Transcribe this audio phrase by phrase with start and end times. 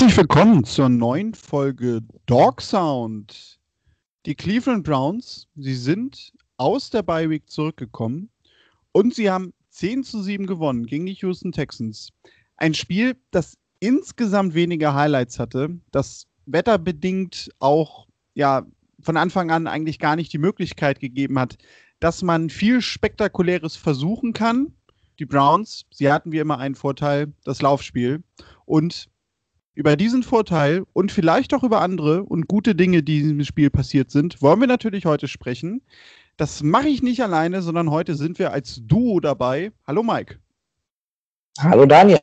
[0.00, 3.60] Herzlich willkommen zur neuen Folge Dog Sound.
[4.24, 8.30] Die Cleveland Browns, sie sind aus der Bye Week zurückgekommen
[8.92, 12.08] und sie haben 10 zu 7 gewonnen gegen die Houston Texans.
[12.56, 18.64] Ein Spiel, das insgesamt weniger Highlights hatte, das wetterbedingt auch ja
[19.02, 21.58] von Anfang an eigentlich gar nicht die Möglichkeit gegeben hat,
[21.98, 24.72] dass man viel Spektakuläres versuchen kann.
[25.18, 28.22] Die Browns, sie hatten wie immer einen Vorteil, das Laufspiel.
[28.64, 29.10] Und
[29.74, 33.70] über diesen Vorteil und vielleicht auch über andere und gute Dinge, die in diesem Spiel
[33.70, 35.82] passiert sind, wollen wir natürlich heute sprechen.
[36.36, 39.72] Das mache ich nicht alleine, sondern heute sind wir als Duo dabei.
[39.86, 40.38] Hallo Mike.
[41.58, 42.18] Hallo Daniel.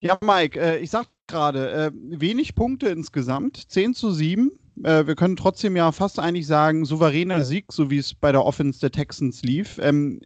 [0.00, 4.52] Ja, Mike, äh, ich sag gerade, äh, wenig Punkte insgesamt, 10 zu 7.
[4.84, 8.44] Äh, wir können trotzdem ja fast eigentlich sagen, souveräner Sieg, so wie es bei der
[8.44, 9.78] Offense der Texans lief.
[9.82, 10.20] Ähm,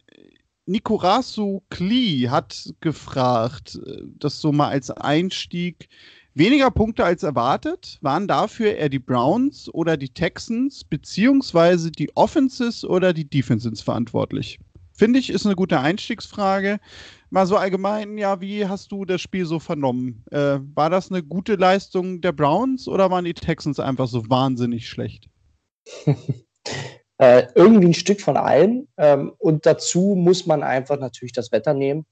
[0.66, 5.88] Nikorasu Kli hat gefragt, äh, das so mal als Einstieg.
[6.34, 7.98] Weniger Punkte als erwartet.
[8.00, 14.58] Waren dafür eher die Browns oder die Texans, beziehungsweise die Offenses oder die Defenses verantwortlich?
[14.94, 16.78] Finde ich, ist eine gute Einstiegsfrage.
[17.30, 20.22] Mal so allgemein, ja, wie hast du das Spiel so vernommen?
[20.30, 24.88] Äh, war das eine gute Leistung der Browns oder waren die Texans einfach so wahnsinnig
[24.88, 25.28] schlecht?
[27.22, 28.88] äh, irgendwie ein Stück von allem.
[28.96, 32.04] Ähm, und dazu muss man einfach natürlich das Wetter nehmen.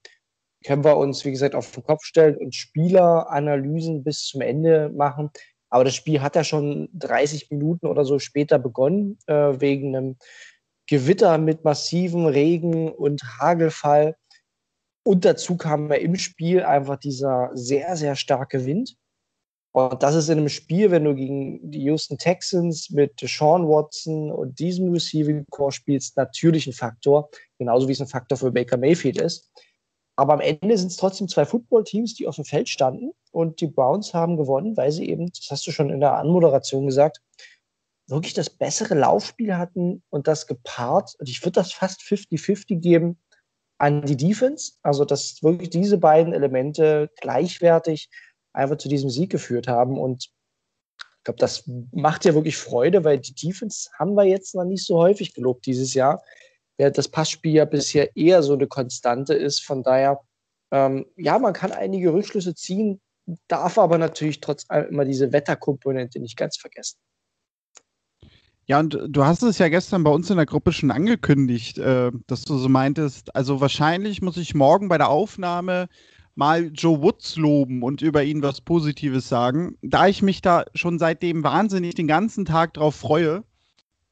[0.65, 5.31] Können wir uns, wie gesagt, auf den Kopf stellen und Spieleranalysen bis zum Ende machen.
[5.69, 10.17] Aber das Spiel hat ja schon 30 Minuten oder so später begonnen, äh, wegen einem
[10.87, 14.15] Gewitter mit massivem Regen und Hagelfall.
[15.03, 18.95] Und dazu kam ja im Spiel einfach dieser sehr, sehr starke Wind.
[19.73, 24.33] Und das ist in einem Spiel, wenn du gegen die Houston Texans mit Sean Watson
[24.33, 28.77] und diesem Receiving Core spielst, natürlich ein Faktor, genauso wie es ein Faktor für Baker
[28.77, 29.49] Mayfield ist.
[30.17, 33.69] Aber am Ende sind es trotzdem zwei Footballteams, die auf dem Feld standen und die
[33.69, 37.23] Browns haben gewonnen, weil sie eben, das hast du schon in der Anmoderation gesagt,
[38.09, 43.19] wirklich das bessere Laufspiel hatten und das gepaart, und ich würde das fast 50-50 geben,
[43.81, 44.73] an die Defense.
[44.83, 48.11] Also, dass wirklich diese beiden Elemente gleichwertig
[48.53, 49.99] einfach zu diesem Sieg geführt haben.
[49.99, 50.31] Und
[51.21, 54.85] ich glaube, das macht ja wirklich Freude, weil die Defense haben wir jetzt noch nicht
[54.85, 56.23] so häufig gelobt dieses Jahr.
[56.79, 59.63] Während das Passspiel ja bisher eher so eine Konstante ist.
[59.63, 60.21] Von daher,
[60.71, 63.01] ähm, ja, man kann einige Rückschlüsse ziehen,
[63.49, 66.99] darf aber natürlich trotz allem immer diese Wetterkomponente nicht ganz vergessen.
[68.65, 72.13] Ja, und du hast es ja gestern bei uns in der Gruppe schon angekündigt, äh,
[72.29, 75.89] dass du so meintest, also wahrscheinlich muss ich morgen bei der Aufnahme
[76.35, 80.99] mal Joe Woods loben und über ihn was Positives sagen, da ich mich da schon
[80.99, 83.45] seitdem wahnsinnig den ganzen Tag drauf freue.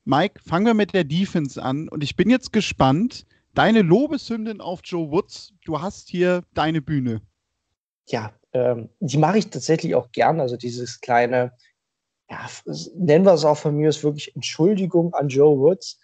[0.04, 3.26] Mike, fangen wir mit der Defense an und ich bin jetzt gespannt.
[3.54, 7.22] Deine Lobeshymnen auf Joe Woods, du hast hier deine Bühne.
[8.06, 10.40] Ja, ähm, die mache ich tatsächlich auch gern.
[10.40, 11.52] Also dieses kleine,
[12.30, 12.46] ja,
[12.94, 15.98] nennen wir es auch von mir, ist wirklich Entschuldigung an Joe Woods.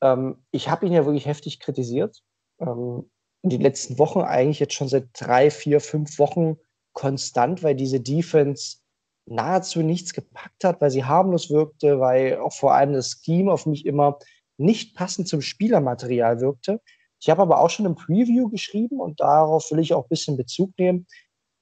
[0.00, 2.22] Ähm, ich habe ihn ja wirklich heftig kritisiert.
[2.60, 3.10] Ähm,
[3.42, 6.56] in den letzten Wochen, eigentlich jetzt schon seit drei, vier, fünf Wochen
[6.92, 8.78] konstant, weil diese Defense
[9.26, 13.66] nahezu nichts gepackt hat, weil sie harmlos wirkte, weil auch vor allem das Scheme auf
[13.66, 14.18] mich immer
[14.58, 16.80] nicht passend zum Spielermaterial wirkte.
[17.20, 20.36] Ich habe aber auch schon im Preview geschrieben und darauf will ich auch ein bisschen
[20.36, 21.06] Bezug nehmen,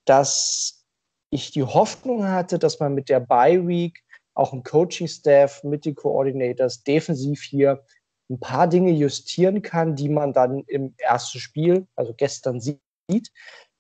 [0.06, 0.84] dass
[1.30, 4.02] ich die Hoffnung hatte, dass man mit der Bye Week
[4.34, 7.84] auch im Coaching-Staff mit den Coordinators defensiv hier
[8.30, 13.32] ein paar Dinge justieren kann, die man dann im ersten Spiel, also gestern sieht.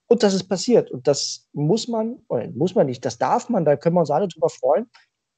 [0.08, 0.90] Und das ist passiert.
[0.90, 4.10] Und das muss man, oder muss man nicht, das darf man, da können wir uns
[4.10, 4.90] alle drüber freuen,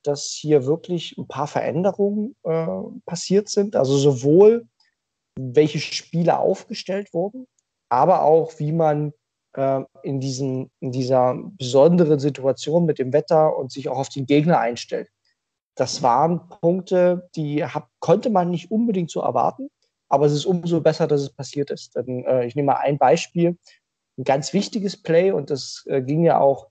[0.03, 2.67] dass hier wirklich ein paar Veränderungen äh,
[3.05, 3.77] passiert sind.
[3.77, 4.67] Also sowohl
[5.39, 7.47] welche Spiele aufgestellt wurden,
[7.91, 9.13] aber auch wie man
[9.55, 14.27] äh, in, diesen, in dieser besonderen Situation mit dem Wetter und sich auch auf den
[14.27, 15.09] Gegner einstellt
[15.75, 19.69] das waren Punkte, die hab, konnte man nicht unbedingt so erwarten,
[20.09, 21.97] aber es ist umso besser, dass es passiert ist.
[21.97, 23.57] Denn, äh, ich nehme mal ein Beispiel,
[24.19, 26.69] ein ganz wichtiges Play und das äh, ging ja auch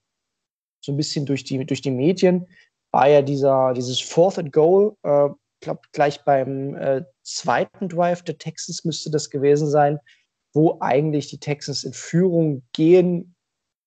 [0.84, 2.48] so ein bisschen durch die, durch die Medien,
[2.92, 5.30] war ja dieser, dieses Fourth and Goal, äh,
[5.62, 10.00] glaube gleich beim äh, zweiten Drive der Texans müsste das gewesen sein,
[10.54, 13.36] wo eigentlich die Texans in Führung gehen,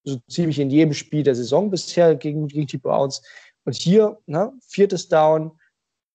[0.04, 3.22] so ziemlich in jedem Spiel der Saison bisher gegen, gegen die Browns.
[3.64, 5.58] Und hier, ne, viertes Down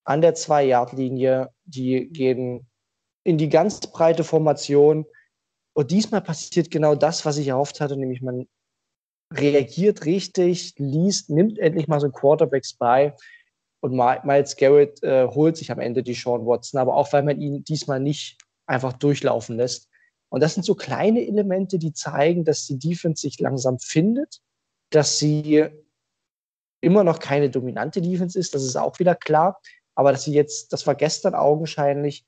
[0.04, 2.68] an der Zwei-Yard-Linie, die gehen
[3.24, 5.06] in die ganz breite Formation.
[5.74, 8.48] Und diesmal passiert genau das, was ich erhofft hatte, nämlich man
[9.34, 13.16] reagiert richtig, liest, nimmt endlich mal so ein Quarterbacks bei.
[13.82, 17.40] Und Miles Garrett äh, holt sich am Ende die Sean Watson, aber auch weil man
[17.40, 19.88] ihn diesmal nicht einfach durchlaufen lässt.
[20.30, 24.42] Und das sind so kleine Elemente, die zeigen, dass die Defense sich langsam findet
[24.90, 25.68] dass sie
[26.82, 29.60] immer noch keine dominante Defense ist, das ist auch wieder klar.
[29.96, 32.26] Aber dass sie jetzt, das war gestern augenscheinlich,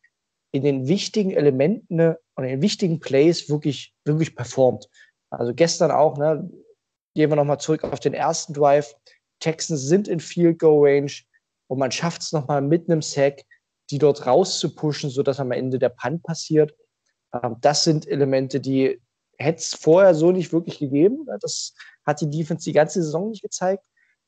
[0.53, 2.00] in den wichtigen Elementen
[2.36, 4.89] und in den wichtigen Plays wirklich, wirklich performt.
[5.30, 6.50] Also gestern auch, ne,
[7.15, 8.94] gehen wir nochmal zurück auf den ersten Drive.
[9.39, 11.12] Texans sind in Field Goal Range
[11.68, 13.44] und man schafft es nochmal mit einem Sack,
[13.89, 16.75] die dort rauszupushen, sodass am Ende der Punt passiert.
[17.33, 19.01] Ähm, das sind Elemente, die
[19.38, 21.25] hätte es vorher so nicht wirklich gegeben.
[21.39, 21.74] Das
[22.06, 23.83] hat die Defense die ganze Saison nicht gezeigt.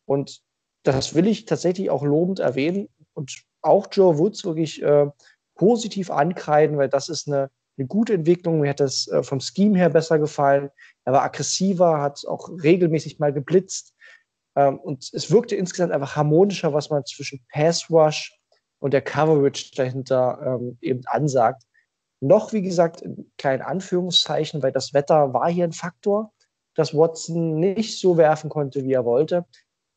[0.05, 0.41] Und
[0.83, 5.07] das will ich tatsächlich auch lobend erwähnen und auch Joe Woods wirklich äh,
[5.55, 8.59] positiv ankreiden, weil das ist eine, eine gute Entwicklung.
[8.59, 10.69] Mir hat das äh, vom Scheme her besser gefallen.
[11.05, 13.93] Er war aggressiver, hat auch regelmäßig mal geblitzt.
[14.55, 18.37] Ähm, und es wirkte insgesamt einfach harmonischer, was man zwischen Pass Rush
[18.79, 21.63] und der Coverage dahinter ähm, eben ansagt.
[22.19, 23.03] Noch, wie gesagt,
[23.37, 26.31] kein Anführungszeichen, weil das Wetter war hier ein Faktor,
[26.75, 29.45] dass Watson nicht so werfen konnte, wie er wollte.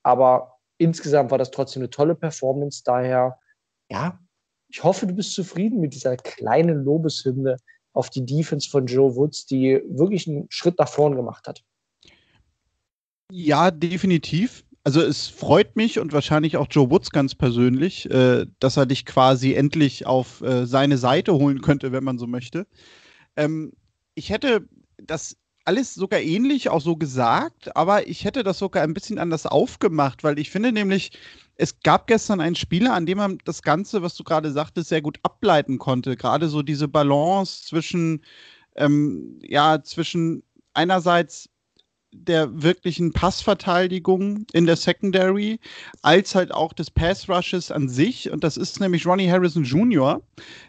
[0.07, 2.83] Aber insgesamt war das trotzdem eine tolle Performance.
[2.85, 3.41] Daher,
[3.91, 4.21] ja,
[4.69, 7.57] ich hoffe, du bist zufrieden mit dieser kleinen Lobeshymne
[7.93, 11.65] auf die Defense von Joe Woods, die wirklich einen Schritt nach vorn gemacht hat.
[13.33, 14.65] Ja, definitiv.
[14.85, 19.07] Also es freut mich und wahrscheinlich auch Joe Woods ganz persönlich, äh, dass er dich
[19.07, 22.69] quasi endlich auf äh, seine Seite holen könnte, wenn man so möchte.
[23.35, 23.73] Ähm,
[24.15, 24.69] ich hätte
[24.99, 25.37] das
[25.67, 30.23] alles sogar ähnlich auch so gesagt, aber ich hätte das sogar ein bisschen anders aufgemacht,
[30.25, 31.11] weil ich finde nämlich,
[31.57, 35.03] es gab gestern einen Spieler, an dem man das Ganze, was du gerade sagtest, sehr
[35.03, 36.17] gut ableiten konnte.
[36.17, 38.23] Gerade so diese Balance zwischen,
[38.77, 40.43] ähm, ja, zwischen
[40.75, 41.49] einerseits
[42.13, 45.59] der wirklichen Passverteidigung in der Secondary,
[46.03, 48.31] als halt auch des Pass Rushes an sich.
[48.31, 50.23] Und das ist nämlich Ronnie Harrison Jr.,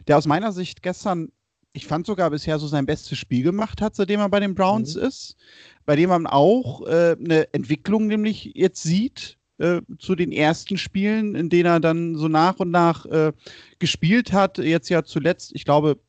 [0.08, 1.32] der aus meiner Sicht gestern,
[1.78, 4.96] ich fand sogar bisher so sein bestes Spiel gemacht hat, seitdem er bei den Browns
[4.96, 5.04] mhm.
[5.04, 5.38] ist,
[5.86, 11.36] bei dem man auch äh, eine Entwicklung nämlich jetzt sieht, äh, zu den ersten Spielen,
[11.36, 13.32] in denen er dann so nach und nach äh,
[13.80, 14.58] gespielt hat.
[14.58, 16.00] Jetzt ja zuletzt, ich glaube,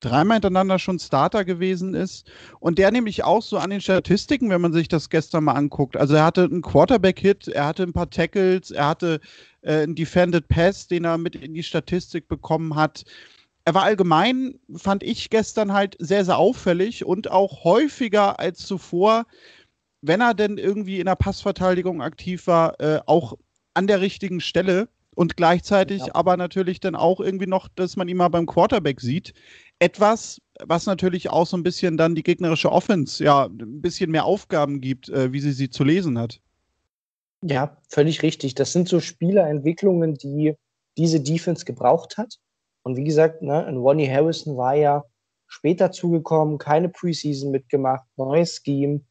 [0.00, 2.30] dreimal hintereinander schon Starter gewesen ist.
[2.60, 5.96] Und der nämlich auch so an den Statistiken, wenn man sich das gestern mal anguckt.
[5.96, 9.20] Also er hatte einen Quarterback-Hit, er hatte ein paar Tackles, er hatte
[9.62, 13.04] äh, einen Defended Pass, den er mit in die Statistik bekommen hat.
[13.64, 19.26] Er war allgemein, fand ich gestern halt sehr, sehr auffällig und auch häufiger als zuvor,
[20.00, 23.38] wenn er denn irgendwie in der Passverteidigung aktiv war, äh, auch
[23.74, 26.14] an der richtigen Stelle und gleichzeitig ja.
[26.14, 29.32] aber natürlich dann auch irgendwie noch, dass man ihn mal beim Quarterback sieht.
[29.78, 34.24] Etwas, was natürlich auch so ein bisschen dann die gegnerische Offense ja ein bisschen mehr
[34.24, 36.40] Aufgaben gibt, äh, wie sie sie zu lesen hat.
[37.42, 38.54] Ja, völlig richtig.
[38.54, 40.54] Das sind so Spielerentwicklungen, die
[40.96, 42.38] diese Defense gebraucht hat.
[42.82, 45.04] Und wie gesagt, ne, Ronnie Harrison war ja
[45.46, 49.02] später zugekommen, keine Preseason mitgemacht, neues Scheme.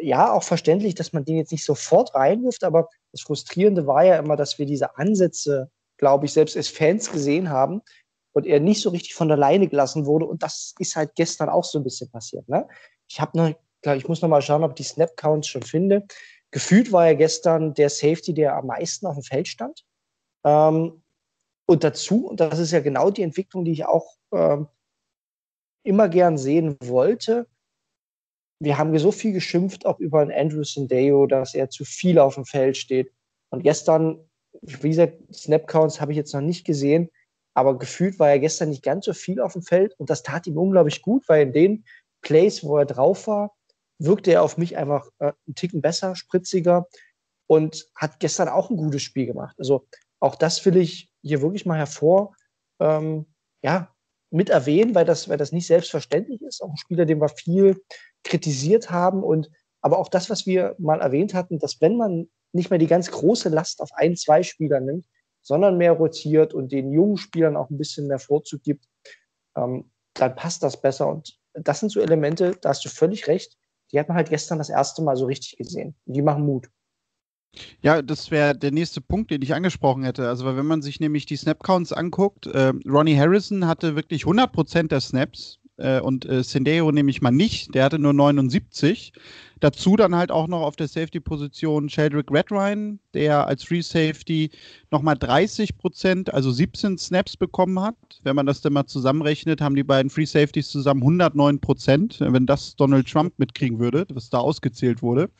[0.00, 4.16] Ja, auch verständlich, dass man den jetzt nicht sofort reinwirft, aber das Frustrierende war ja
[4.16, 7.82] immer, dass wir diese Ansätze, glaube ich, selbst als Fans gesehen haben,
[8.38, 10.24] und er nicht so richtig von der Leine gelassen wurde.
[10.24, 12.48] Und das ist halt gestern auch so ein bisschen passiert.
[12.48, 12.68] Ne?
[13.08, 16.06] Ich habe noch, klar, ich muss noch mal schauen, ob ich die Snap-Counts schon finde.
[16.52, 19.84] Gefühlt war er gestern der Safety, der am meisten auf dem Feld stand.
[20.44, 21.02] Ähm,
[21.68, 24.68] und dazu, und das ist ja genau die Entwicklung, die ich auch ähm,
[25.84, 27.46] immer gern sehen wollte,
[28.60, 32.34] wir haben so viel geschimpft, auch über einen Andrew Sendeo, dass er zu viel auf
[32.34, 33.12] dem Feld steht.
[33.50, 34.18] Und gestern,
[34.62, 37.10] wie gesagt, Snap-Counts habe ich jetzt noch nicht gesehen,
[37.54, 40.46] aber gefühlt war er gestern nicht ganz so viel auf dem Feld und das tat
[40.46, 41.84] ihm unglaublich gut, weil in den
[42.22, 43.54] Plays, wo er drauf war,
[43.98, 46.88] wirkte er auf mich einfach äh, einen Ticken besser, spritziger
[47.46, 49.56] und hat gestern auch ein gutes Spiel gemacht.
[49.58, 49.86] Also
[50.20, 52.34] auch das will ich hier wirklich mal hervor,
[52.80, 53.26] ähm,
[53.62, 53.94] ja,
[54.30, 56.62] mit erwähnen, weil das, weil das nicht selbstverständlich ist.
[56.62, 57.82] Auch ein Spieler, den wir viel
[58.24, 62.70] kritisiert haben und aber auch das, was wir mal erwähnt hatten, dass wenn man nicht
[62.70, 65.06] mehr die ganz große Last auf ein, zwei Spieler nimmt,
[65.42, 68.84] sondern mehr rotiert und den jungen Spielern auch ein bisschen mehr Vorzug gibt,
[69.56, 71.08] ähm, dann passt das besser.
[71.08, 73.56] Und das sind so Elemente, da hast du völlig recht,
[73.92, 75.94] die hat man halt gestern das erste Mal so richtig gesehen.
[76.06, 76.68] Und die machen Mut.
[77.80, 80.28] Ja, das wäre der nächste Punkt, den ich angesprochen hätte.
[80.28, 85.00] Also, wenn man sich nämlich die Snap-Counts anguckt, äh, Ronnie Harrison hatte wirklich 100% der
[85.00, 89.12] Snaps äh, und äh, Sendero nehme ich mal nicht, der hatte nur 79.
[89.60, 94.50] Dazu dann halt auch noch auf der Safety-Position Sheldrick Redwine, der als Free Safety
[94.90, 97.96] nochmal 30 Prozent, also 17 Snaps bekommen hat.
[98.22, 102.16] Wenn man das dann mal zusammenrechnet, haben die beiden Free Safeties zusammen 109 Prozent.
[102.20, 105.30] Wenn das Donald Trump mitkriegen würde, was da ausgezählt wurde.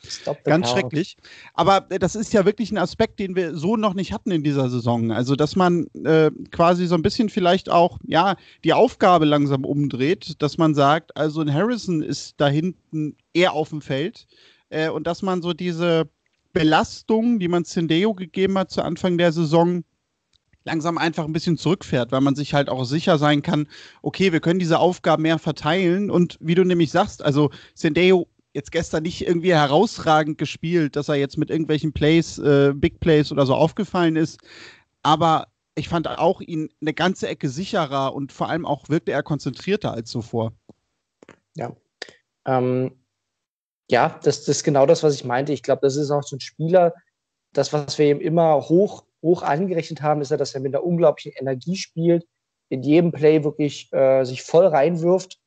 [0.43, 0.67] Ganz count.
[0.67, 1.17] schrecklich.
[1.53, 4.69] Aber das ist ja wirklich ein Aspekt, den wir so noch nicht hatten in dieser
[4.69, 5.11] Saison.
[5.11, 10.41] Also, dass man äh, quasi so ein bisschen vielleicht auch, ja, die Aufgabe langsam umdreht,
[10.41, 14.27] dass man sagt, also ein Harrison ist da hinten eher auf dem Feld
[14.69, 16.09] äh, und dass man so diese
[16.53, 19.83] Belastung, die man Sendeo gegeben hat zu Anfang der Saison,
[20.63, 23.67] langsam einfach ein bisschen zurückfährt, weil man sich halt auch sicher sein kann,
[24.01, 28.71] okay, wir können diese Aufgaben mehr verteilen und wie du nämlich sagst, also Sendeo jetzt
[28.71, 33.45] gestern nicht irgendwie herausragend gespielt, dass er jetzt mit irgendwelchen Plays, äh, Big Plays oder
[33.45, 34.39] so aufgefallen ist,
[35.01, 39.23] aber ich fand auch ihn eine ganze Ecke sicherer und vor allem auch wirkte er
[39.23, 40.51] konzentrierter als zuvor.
[41.55, 41.75] Ja.
[42.45, 42.91] Ähm,
[43.89, 45.53] ja, das, das ist genau das, was ich meinte.
[45.53, 46.93] Ich glaube, das ist auch so ein Spieler,
[47.53, 50.83] das, was wir ihm immer hoch, hoch angerechnet haben, ist ja, dass er mit einer
[50.83, 52.27] unglaublichen Energie spielt,
[52.69, 55.39] in jedem Play wirklich äh, sich voll reinwirft.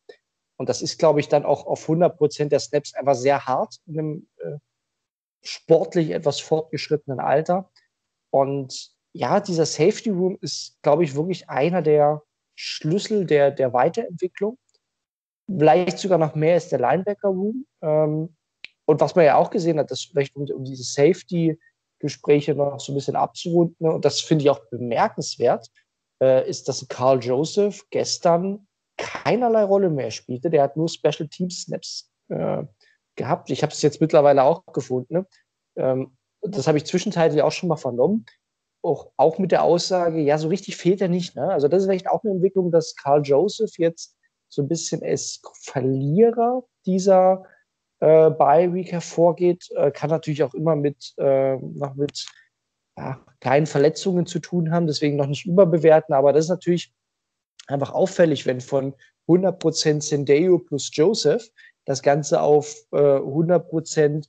[0.56, 3.76] Und das ist, glaube ich, dann auch auf 100 Prozent der Snaps einfach sehr hart
[3.86, 4.58] in einem äh,
[5.42, 7.70] sportlich etwas fortgeschrittenen Alter.
[8.30, 12.22] Und ja, dieser Safety Room ist, glaube ich, wirklich einer der
[12.54, 14.58] Schlüssel der, der Weiterentwicklung.
[15.58, 17.66] Vielleicht sogar noch mehr ist der Linebacker Room.
[17.82, 18.34] Ähm,
[18.84, 22.92] und was man ja auch gesehen hat, dass vielleicht um, um diese Safety-Gespräche noch so
[22.92, 25.68] ein bisschen abzurunden, und das finde ich auch bemerkenswert,
[26.22, 28.66] äh, ist, dass Carl Joseph gestern
[28.96, 30.50] keinerlei Rolle mehr spielte.
[30.50, 32.62] Der hat nur Special Team Snaps äh,
[33.16, 33.50] gehabt.
[33.50, 35.14] Ich habe es jetzt mittlerweile auch gefunden.
[35.14, 35.26] Ne?
[35.76, 38.26] Ähm, das habe ich zwischenzeitlich auch schon mal vernommen.
[38.84, 41.36] Auch, auch mit der Aussage, ja, so richtig fehlt er nicht.
[41.36, 41.48] Ne?
[41.52, 44.16] Also das ist vielleicht auch eine Entwicklung, dass Carl Joseph jetzt
[44.52, 47.44] so ein bisschen als Verlierer dieser
[48.00, 49.70] äh, Bye Week hervorgeht.
[49.74, 52.26] Äh, kann natürlich auch immer mit, äh, noch mit
[52.98, 56.14] ja, kleinen Verletzungen zu tun haben, deswegen noch nicht überbewerten.
[56.14, 56.92] Aber das ist natürlich
[57.66, 58.94] einfach auffällig, wenn von
[59.26, 61.48] 100% Sendeo plus Joseph
[61.86, 64.28] das Ganze auf äh, 100%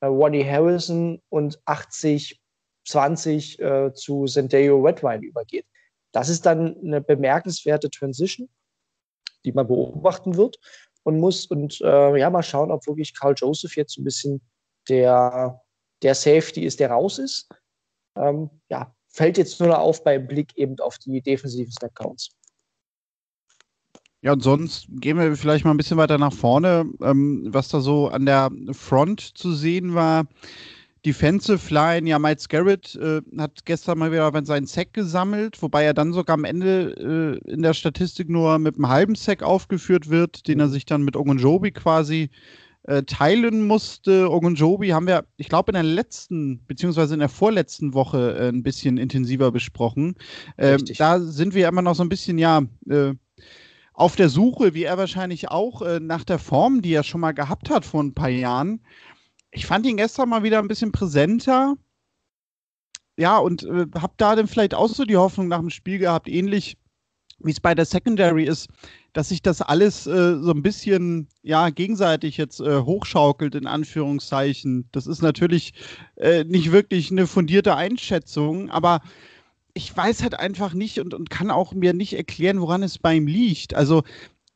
[0.00, 2.42] äh, Ronnie Harrison und 80
[2.84, 5.64] 20 äh, zu Sendeo Redwine übergeht.
[6.12, 8.50] Das ist dann eine bemerkenswerte Transition,
[9.44, 10.58] die man beobachten wird
[11.04, 14.40] und muss und äh, ja mal schauen, ob wirklich Carl Joseph jetzt ein bisschen
[14.88, 15.60] der,
[16.02, 17.48] der Safety ist, der raus ist.
[18.16, 22.36] Ähm, ja, fällt jetzt nur noch auf beim Blick eben auf die defensiven Snap-Counts.
[24.24, 27.80] Ja, und sonst gehen wir vielleicht mal ein bisschen weiter nach vorne, ähm, was da
[27.80, 30.26] so an der Front zu sehen war.
[31.04, 35.94] Defensive Line, ja, Miles Garrett äh, hat gestern mal wieder seinen Sack gesammelt, wobei er
[35.94, 40.46] dann sogar am Ende äh, in der Statistik nur mit einem halben Sack aufgeführt wird,
[40.46, 42.30] den er sich dann mit Ogunjobi quasi
[42.84, 44.30] äh, teilen musste.
[44.30, 48.62] Ogunjobi haben wir, ich glaube, in der letzten, beziehungsweise in der vorletzten Woche äh, ein
[48.62, 50.14] bisschen intensiver besprochen.
[50.56, 53.12] Ähm, da sind wir immer noch so ein bisschen, ja, äh,
[53.94, 57.32] auf der Suche, wie er wahrscheinlich auch, äh, nach der Form, die er schon mal
[57.32, 58.80] gehabt hat vor ein paar Jahren.
[59.52, 61.76] Ich fand ihn gestern mal wieder ein bisschen präsenter.
[63.18, 66.28] Ja, und äh, habe da dann vielleicht auch so die Hoffnung nach dem Spiel gehabt,
[66.28, 66.78] ähnlich
[67.44, 68.68] wie es bei der Secondary ist,
[69.12, 74.88] dass sich das alles äh, so ein bisschen ja gegenseitig jetzt äh, hochschaukelt in Anführungszeichen.
[74.92, 75.74] Das ist natürlich
[76.16, 79.00] äh, nicht wirklich eine fundierte Einschätzung, aber
[79.74, 83.14] ich weiß halt einfach nicht und, und kann auch mir nicht erklären, woran es bei
[83.14, 83.74] ihm liegt.
[83.74, 84.02] Also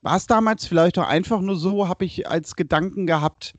[0.03, 3.55] war es damals vielleicht auch einfach nur so, habe ich als Gedanken gehabt,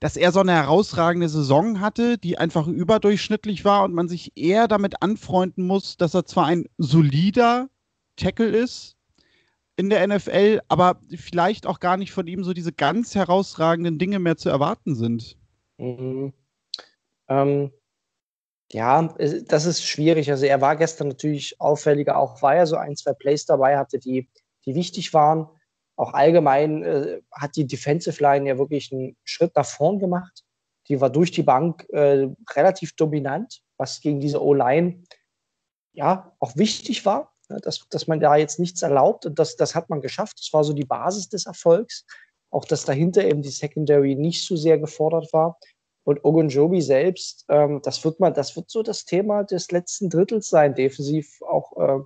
[0.00, 4.68] dass er so eine herausragende Saison hatte, die einfach überdurchschnittlich war und man sich eher
[4.68, 7.68] damit anfreunden muss, dass er zwar ein solider
[8.16, 8.96] Tackle ist
[9.76, 14.18] in der NFL, aber vielleicht auch gar nicht von ihm so diese ganz herausragenden Dinge
[14.18, 15.36] mehr zu erwarten sind.
[15.78, 16.32] Mhm.
[17.28, 17.72] Ähm,
[18.70, 19.14] ja,
[19.46, 20.30] das ist schwierig.
[20.30, 23.98] Also er war gestern natürlich auffälliger, auch weil er so ein, zwei Plays dabei hatte,
[23.98, 24.28] die,
[24.66, 25.48] die wichtig waren.
[25.98, 30.44] Auch allgemein äh, hat die Defensive Line ja wirklich einen Schritt nach vorn gemacht.
[30.86, 35.02] Die war durch die Bank äh, relativ dominant, was gegen diese O-Line
[35.92, 39.26] ja auch wichtig war, ne, dass, dass man da jetzt nichts erlaubt.
[39.26, 40.38] Und das, das hat man geschafft.
[40.38, 42.06] Das war so die Basis des Erfolgs.
[42.50, 45.58] Auch dass dahinter eben die Secondary nicht so sehr gefordert war.
[46.04, 50.48] Und Ogunjobi selbst, ähm, das wird mal, das wird so das Thema des letzten Drittels
[50.48, 52.04] sein, defensiv auch, äh,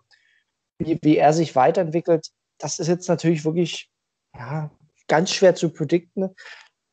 [0.79, 2.31] wie, wie er sich weiterentwickelt.
[2.63, 3.91] Das ist jetzt natürlich wirklich
[4.35, 4.71] ja,
[5.09, 6.31] ganz schwer zu predikten.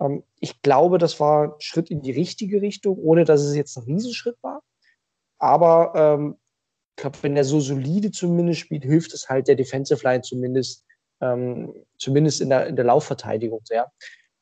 [0.01, 3.77] Ähm, ich glaube, das war ein Schritt in die richtige Richtung, ohne dass es jetzt
[3.77, 4.63] ein Riesenschritt war.
[5.37, 6.37] Aber ähm,
[6.95, 10.85] ich glaube, wenn er so solide zumindest spielt, hilft es halt der Defensive Line zumindest,
[11.21, 13.91] ähm, zumindest in der, in der Laufverteidigung sehr.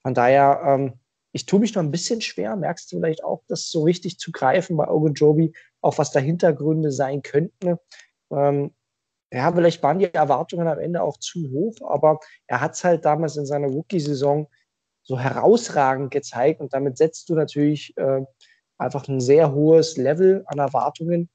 [0.03, 0.93] Von daher, ähm,
[1.33, 4.31] ich tue mich noch ein bisschen schwer, merkst du vielleicht auch, das so richtig zu
[4.31, 7.75] greifen bei Ogunjobi, auch was da Hintergründe sein könnten.
[8.31, 8.73] Ähm,
[9.31, 13.03] ja, vielleicht waren die Erwartungen am Ende auch zu hoch, aber er hat es halt
[13.03, 14.47] damals in seiner Rookie-Saison
[15.03, 18.21] so herausragend gezeigt und damit setzt du natürlich äh,
[18.77, 21.29] einfach ein sehr hohes Level an Erwartungen.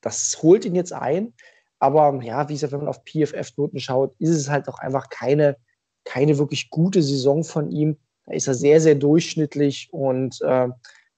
[0.00, 1.34] Das holt ihn jetzt ein,
[1.78, 5.56] aber ja, wie gesagt, wenn man auf PFF-Noten schaut, ist es halt auch einfach keine,
[6.04, 10.68] keine wirklich gute Saison von ihm Da ist er sehr, sehr durchschnittlich und äh,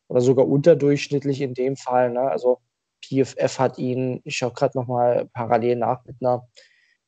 [0.09, 2.11] oder sogar unterdurchschnittlich in dem Fall.
[2.11, 2.21] Ne?
[2.21, 2.61] Also
[3.09, 6.47] PFF hat ihn, ich schaue gerade nochmal parallel nach, mit einer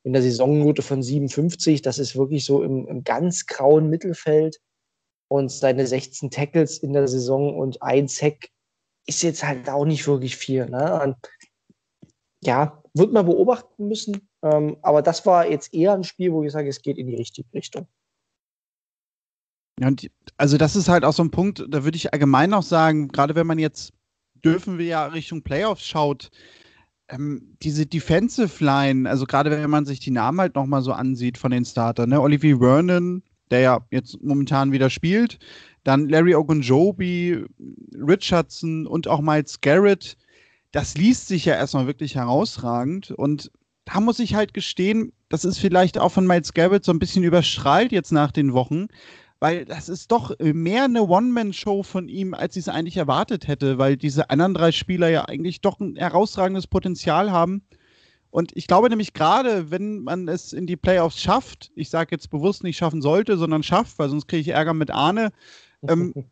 [0.03, 1.81] in der Saisonnote von 57.
[1.81, 4.59] Das ist wirklich so im, im ganz grauen Mittelfeld.
[5.29, 8.47] Und seine 16 Tackles in der Saison und ein Sack
[9.05, 10.65] ist jetzt halt auch nicht wirklich viel.
[10.67, 11.01] Ne?
[11.03, 11.17] Und
[12.41, 14.29] ja, wird man beobachten müssen.
[14.43, 17.15] Ähm, aber das war jetzt eher ein Spiel, wo ich sage, es geht in die
[17.15, 17.87] richtige Richtung.
[19.79, 22.63] Ja, und also das ist halt auch so ein Punkt, da würde ich allgemein noch
[22.63, 23.93] sagen, gerade wenn man jetzt,
[24.43, 26.29] dürfen wir ja Richtung Playoffs schaut,
[27.09, 31.37] ähm, diese Defensive Line, also gerade wenn man sich die Namen halt nochmal so ansieht
[31.37, 32.21] von den Startern, ne?
[32.21, 35.39] Olivier Vernon, der ja jetzt momentan wieder spielt,
[35.83, 37.45] dann Larry Ogunjobi,
[37.95, 40.17] Richardson und auch Miles Garrett,
[40.71, 43.51] das liest sich ja erstmal wirklich herausragend und
[43.85, 47.23] da muss ich halt gestehen, das ist vielleicht auch von Miles Garrett so ein bisschen
[47.23, 48.87] überstrahlt jetzt nach den Wochen,
[49.39, 53.77] weil das ist doch mehr eine One-Man-Show von ihm, als ich es eigentlich erwartet hätte,
[53.77, 57.61] weil diese anderen drei Spieler ja eigentlich doch ein herausragendes Potenzial haben.
[58.29, 62.29] Und ich glaube nämlich gerade, wenn man es in die Playoffs schafft, ich sage jetzt
[62.29, 65.31] bewusst nicht schaffen sollte, sondern schafft, weil sonst kriege ich Ärger mit Arne.
[65.87, 66.13] Ähm,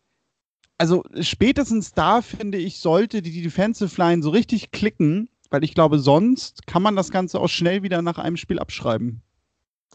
[0.78, 6.00] also spätestens da, finde ich, sollte die Defensive Line so richtig klicken, weil ich glaube,
[6.00, 9.22] sonst kann man das Ganze auch schnell wieder nach einem Spiel abschreiben.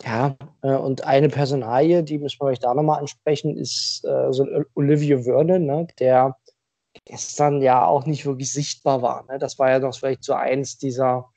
[0.02, 4.47] Ja, äh, und eine Personalie, die müssen wir euch da nochmal ansprechen, ist äh, so
[4.75, 6.37] Olivia Vernon, ne, der
[7.04, 9.25] gestern ja auch nicht wirklich sichtbar war.
[9.28, 9.38] Ne?
[9.38, 11.31] Das war ja noch vielleicht so eins dieser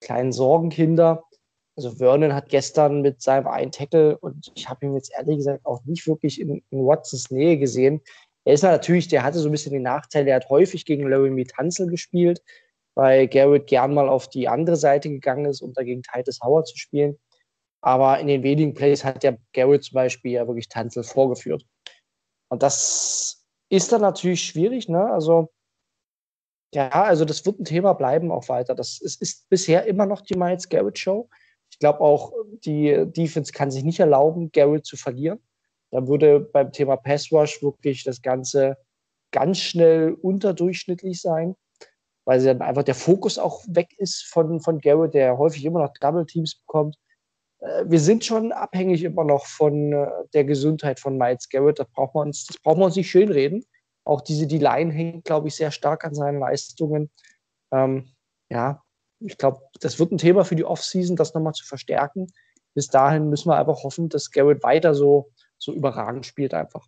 [0.00, 1.24] kleinen Sorgenkinder.
[1.76, 5.66] Also Vernon hat gestern mit seinem einen Tackle und ich habe ihn jetzt ehrlich gesagt
[5.66, 8.00] auch nicht wirklich in, in Watsons Nähe gesehen.
[8.44, 11.30] Er ist natürlich, der hatte so ein bisschen den Nachteil, der hat häufig gegen Larry
[11.30, 12.42] Metanzel gespielt,
[12.94, 16.76] weil Garrett gern mal auf die andere Seite gegangen ist, um dagegen Titus Howard zu
[16.76, 17.18] spielen.
[17.84, 21.66] Aber in den wenigen Plays hat der Garrett zum Beispiel ja wirklich Tanzel vorgeführt.
[22.48, 25.12] Und das ist dann natürlich schwierig, ne?
[25.12, 25.52] Also,
[26.74, 28.74] ja, also das wird ein Thema bleiben auch weiter.
[28.74, 31.28] Das ist, ist bisher immer noch die Miles Garrett Show.
[31.70, 32.32] Ich glaube auch,
[32.64, 35.40] die Defense kann sich nicht erlauben, Garrett zu verlieren.
[35.90, 38.78] Da würde beim Thema Pass Rush wirklich das Ganze
[39.30, 41.54] ganz schnell unterdurchschnittlich sein,
[42.24, 45.92] weil dann einfach der Fokus auch weg ist von, von Garrett, der häufig immer noch
[46.00, 46.96] Double Teams bekommt.
[47.64, 51.78] Äh, wir sind schon abhängig immer noch von äh, der Gesundheit von Miles Garrett.
[51.78, 53.64] Das braucht man uns, das braucht man uns nicht schönreden.
[54.04, 57.10] Auch diese die Line hängt, glaube ich, sehr stark an seinen Leistungen.
[57.72, 58.12] Ähm,
[58.50, 58.82] ja,
[59.20, 62.26] ich glaube, das wird ein Thema für die Offseason, das nochmal zu verstärken.
[62.74, 66.86] Bis dahin müssen wir einfach hoffen, dass Garrett weiter so, so überragend spielt einfach.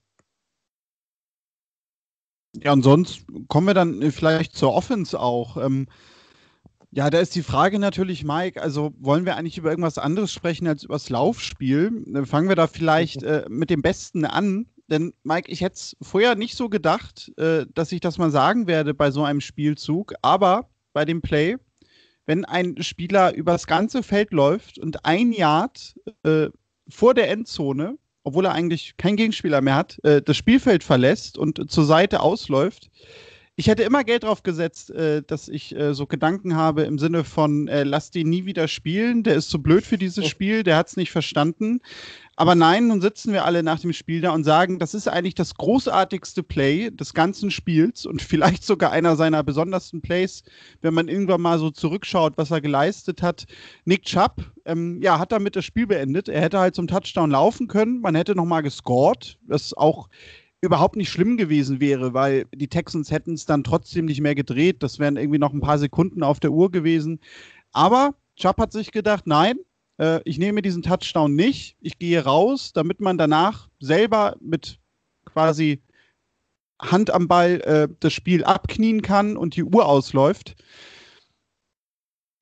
[2.56, 5.56] Ja, und sonst kommen wir dann vielleicht zur Offense auch.
[5.56, 5.88] Ähm,
[6.90, 10.66] ja, da ist die Frage natürlich, Mike, also wollen wir eigentlich über irgendwas anderes sprechen
[10.66, 12.04] als über das Laufspiel?
[12.24, 14.66] Fangen wir da vielleicht äh, mit dem Besten an.
[14.88, 18.66] Denn, Mike, ich hätte es vorher nicht so gedacht, äh, dass ich das mal sagen
[18.66, 21.56] werde bei so einem Spielzug, aber bei dem Play,
[22.24, 26.48] wenn ein Spieler übers ganze Feld läuft und ein Yard äh,
[26.88, 31.70] vor der Endzone, obwohl er eigentlich keinen Gegenspieler mehr hat, äh, das Spielfeld verlässt und
[31.70, 32.90] zur Seite ausläuft,
[33.58, 37.24] ich hätte immer Geld drauf gesetzt, äh, dass ich äh, so Gedanken habe im Sinne
[37.24, 40.28] von, äh, lass den nie wieder spielen, der ist zu blöd für dieses oh.
[40.28, 41.80] Spiel, der hat es nicht verstanden.
[42.38, 45.34] Aber nein, nun sitzen wir alle nach dem Spiel da und sagen, das ist eigentlich
[45.34, 50.42] das großartigste Play des ganzen Spiels und vielleicht sogar einer seiner besondersten Plays,
[50.82, 53.46] wenn man irgendwann mal so zurückschaut, was er geleistet hat.
[53.86, 56.28] Nick Chubb, ähm, ja, hat damit das Spiel beendet.
[56.28, 60.10] Er hätte halt zum Touchdown laufen können, man hätte nochmal gescored, was auch
[60.60, 64.82] überhaupt nicht schlimm gewesen wäre, weil die Texans hätten es dann trotzdem nicht mehr gedreht.
[64.82, 67.20] Das wären irgendwie noch ein paar Sekunden auf der Uhr gewesen.
[67.72, 69.58] Aber Chubb hat sich gedacht, nein,
[69.98, 71.76] äh, ich nehme diesen Touchdown nicht.
[71.80, 74.78] Ich gehe raus, damit man danach selber mit
[75.24, 75.82] quasi
[76.80, 80.56] Hand am Ball äh, das Spiel abknien kann und die Uhr ausläuft.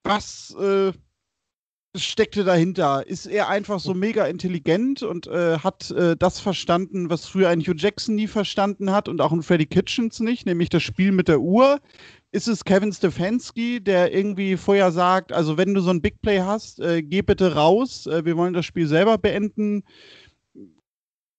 [0.02, 0.92] Was äh,
[1.94, 3.06] steckte dahinter?
[3.06, 7.60] Ist er einfach so mega intelligent und äh, hat äh, das verstanden, was früher ein
[7.60, 11.28] Hugh Jackson nie verstanden hat und auch ein Freddy Kitchens nicht, nämlich das Spiel mit
[11.28, 11.80] der Uhr?
[12.32, 16.40] Ist es Kevin Stefanski, der irgendwie vorher sagt, also wenn du so ein Big Play
[16.40, 19.84] hast, äh, geh bitte raus, äh, wir wollen das Spiel selber beenden?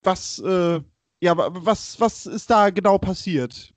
[0.03, 0.79] Was, äh,
[1.19, 3.74] ja, was, was ist da genau passiert?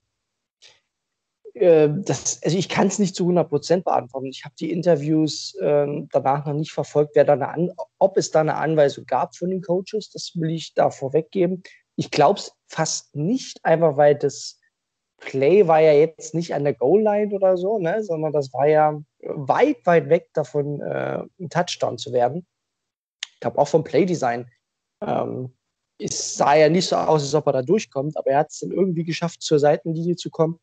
[1.53, 4.27] Äh, das, also ich kann es nicht zu 100 Prozent beantworten.
[4.27, 8.31] Ich habe die Interviews äh, danach noch nicht verfolgt, wer da eine An ob es
[8.31, 10.09] da eine Anweisung gab von den Coaches.
[10.11, 11.63] Das will ich da vorweggeben.
[11.95, 14.59] Ich glaube es fast nicht, einfach weil das
[15.17, 18.97] Play war ja jetzt nicht an der Goal-Line oder so, ne, sondern das war ja
[19.21, 22.47] weit, weit weg davon, äh, ein Touchdown zu werden.
[23.33, 24.49] Ich glaube auch vom Playdesign
[25.01, 25.53] ähm,
[26.01, 28.59] es sah ja nicht so aus, als ob er da durchkommt, aber er hat es
[28.59, 30.59] dann irgendwie geschafft, zur Seitenlinie zu kommen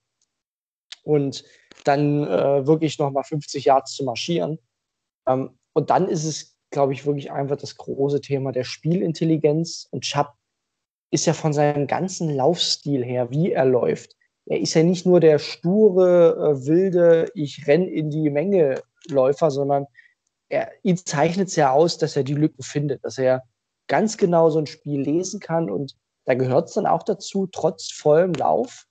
[1.07, 1.45] und
[1.85, 4.59] dann äh, wirklich nochmal 50 Yards zu marschieren.
[5.27, 9.87] Ähm, und dann ist es, glaube ich, wirklich einfach das große Thema der Spielintelligenz.
[9.91, 10.33] Und Chubb
[11.13, 14.17] ist ja von seinem ganzen Laufstil her, wie er läuft.
[14.47, 19.53] Er ist ja nicht nur der sture, äh, wilde, ich renn in die Menge Läufer,
[19.53, 19.87] sondern
[20.49, 23.45] er, ihn zeichnet es ja aus, dass er die Lücken findet, dass er
[23.87, 25.71] ganz genau so ein Spiel lesen kann.
[25.71, 28.87] Und da gehört es dann auch dazu, trotz vollem Lauf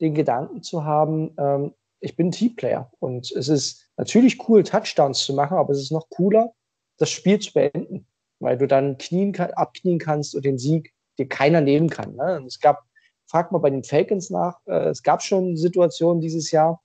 [0.00, 2.90] den Gedanken zu haben, ähm, ich bin Teamplayer.
[3.00, 6.52] Und es ist natürlich cool, Touchdowns zu machen, aber es ist noch cooler,
[6.98, 8.06] das Spiel zu beenden,
[8.40, 12.14] weil du dann knien, abknien kannst und den Sieg dir keiner nehmen kann.
[12.14, 12.42] Ne?
[12.46, 12.84] es gab,
[13.26, 16.80] frag mal bei den Falcons nach, äh, es gab schon Situationen dieses Jahr.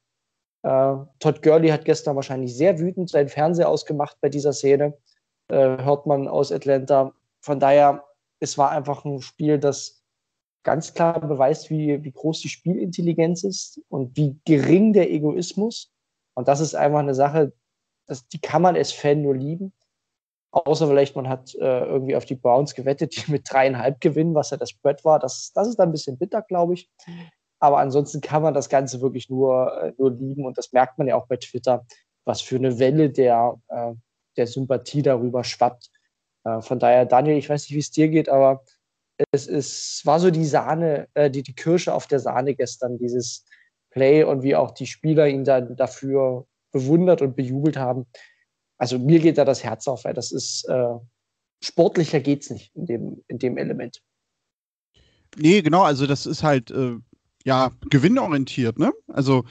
[0.64, 4.98] Äh, Todd Gurley hat gestern wahrscheinlich sehr wütend seinen Fernseher ausgemacht bei dieser Szene.
[5.50, 7.14] Äh, hört man aus Atlanta.
[7.42, 8.04] Von daher,
[8.40, 10.03] es war einfach ein Spiel, das
[10.64, 15.92] ganz klar beweist, wie, wie groß die Spielintelligenz ist und wie gering der Egoismus.
[16.36, 17.54] Und das ist einfach eine Sache,
[18.08, 19.74] das, die kann man als Fan nur lieben.
[20.52, 24.52] Außer vielleicht man hat äh, irgendwie auf die Browns gewettet, die mit dreieinhalb gewinnen, was
[24.52, 25.20] ja das Spread war.
[25.20, 26.90] Das, das ist dann ein bisschen bitter, glaube ich.
[27.60, 30.46] Aber ansonsten kann man das Ganze wirklich nur, äh, nur lieben.
[30.46, 31.86] Und das merkt man ja auch bei Twitter,
[32.26, 33.94] was für eine Welle der, äh,
[34.38, 35.90] der Sympathie darüber schwappt.
[36.44, 38.64] Äh, von daher, Daniel, ich weiß nicht, wie es dir geht, aber
[39.32, 43.46] es ist, war so die Sahne, äh, die, die Kirsche auf der Sahne gestern, dieses
[43.92, 48.08] Play und wie auch die Spieler ihn dann dafür bewundert und bejubelt haben.
[48.78, 50.96] Also mir geht da das Herz auf, weil das ist äh,
[51.64, 54.02] sportlicher geht's nicht in dem, in dem Element.
[55.38, 56.96] Nee, genau, also das ist halt äh,
[57.44, 58.92] ja gewinnorientiert, ne?
[59.08, 59.46] Also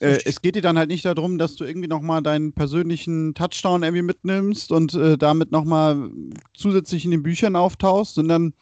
[0.00, 3.82] äh, es geht dir dann halt nicht darum, dass du irgendwie nochmal deinen persönlichen Touchdown
[3.82, 6.10] irgendwie mitnimmst und äh, damit nochmal
[6.54, 8.52] zusätzlich in den Büchern auftauchst, sondern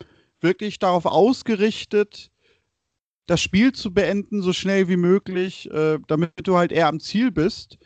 [0.43, 2.31] wirklich darauf ausgerichtet,
[3.27, 7.31] das Spiel zu beenden, so schnell wie möglich, äh, damit du halt eher am Ziel
[7.31, 7.79] bist.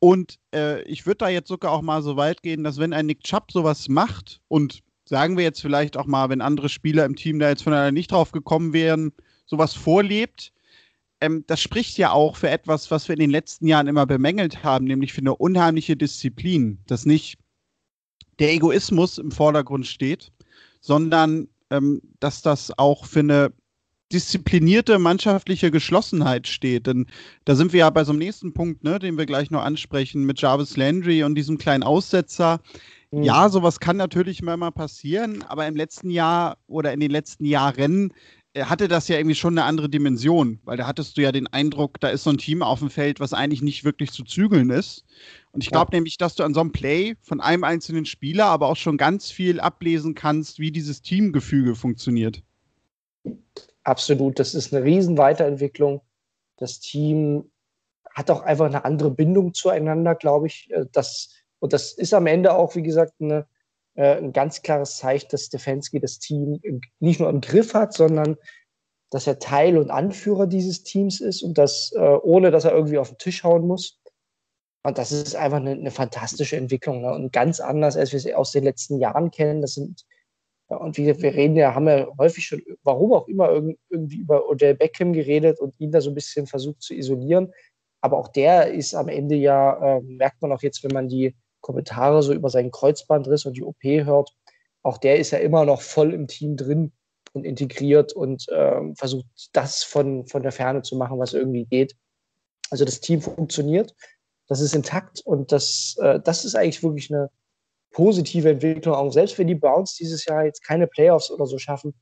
[0.00, 3.06] Und äh, ich würde da jetzt sogar auch mal so weit gehen, dass wenn ein
[3.06, 7.16] Nick Chubb sowas macht und sagen wir jetzt vielleicht auch mal, wenn andere Spieler im
[7.16, 9.12] Team da jetzt von einer nicht drauf gekommen wären,
[9.46, 10.52] sowas vorlebt,
[11.20, 14.62] ähm, das spricht ja auch für etwas, was wir in den letzten Jahren immer bemängelt
[14.62, 17.38] haben, nämlich für eine unheimliche Disziplin, dass nicht
[18.38, 20.30] der Egoismus im Vordergrund steht,
[20.80, 23.52] sondern ähm, dass das auch für eine
[24.12, 26.86] disziplinierte mannschaftliche Geschlossenheit steht.
[26.86, 27.06] Denn
[27.44, 30.24] da sind wir ja bei so einem nächsten Punkt, ne, den wir gleich noch ansprechen,
[30.24, 32.60] mit Jarvis Landry und diesem kleinen Aussetzer.
[33.10, 33.22] Mhm.
[33.22, 37.44] Ja, sowas kann natürlich immer mal passieren, aber im letzten Jahr oder in den letzten
[37.44, 38.12] Jahren
[38.64, 42.00] hatte das ja irgendwie schon eine andere Dimension, weil da hattest du ja den Eindruck,
[42.00, 45.04] da ist so ein Team auf dem Feld, was eigentlich nicht wirklich zu zügeln ist.
[45.52, 45.96] Und ich glaube ja.
[45.96, 49.30] nämlich, dass du an so einem Play von einem einzelnen Spieler aber auch schon ganz
[49.30, 52.42] viel ablesen kannst, wie dieses Teamgefüge funktioniert.
[53.84, 56.00] Absolut, das ist eine Riesenweiterentwicklung.
[56.56, 57.50] Das Team
[58.14, 60.68] hat auch einfach eine andere Bindung zueinander, glaube ich.
[60.70, 63.46] Äh, das, und das ist am Ende auch, wie gesagt, eine,
[63.98, 66.60] äh, ein ganz klares Zeichen, dass Stefanski das Team
[67.00, 68.36] nicht nur im Griff hat, sondern
[69.10, 72.98] dass er Teil und Anführer dieses Teams ist und das, äh, ohne dass er irgendwie
[72.98, 74.00] auf den Tisch hauen muss.
[74.84, 77.12] Und das ist einfach eine, eine fantastische Entwicklung ne?
[77.12, 79.62] und ganz anders, als wir es aus den letzten Jahren kennen.
[79.62, 80.04] Das sind,
[80.70, 83.50] ja, und wir, wir reden ja, haben ja häufig schon, warum auch immer,
[83.90, 87.52] irgendwie über Odell Beckham geredet und ihn da so ein bisschen versucht zu isolieren.
[88.00, 91.34] Aber auch der ist am Ende ja, äh, merkt man auch jetzt, wenn man die
[91.68, 94.30] Kommentare so über seinen Kreuzbandriss und die OP hört,
[94.82, 96.92] auch der ist ja immer noch voll im Team drin
[97.32, 101.94] und integriert und äh, versucht das von, von der Ferne zu machen, was irgendwie geht.
[102.70, 103.94] Also das Team funktioniert
[104.48, 107.30] das ist intakt und das, äh, das ist eigentlich wirklich eine
[107.92, 108.94] positive Entwicklung.
[108.94, 111.94] Auch selbst wenn die Browns dieses Jahr jetzt keine Playoffs oder so schaffen,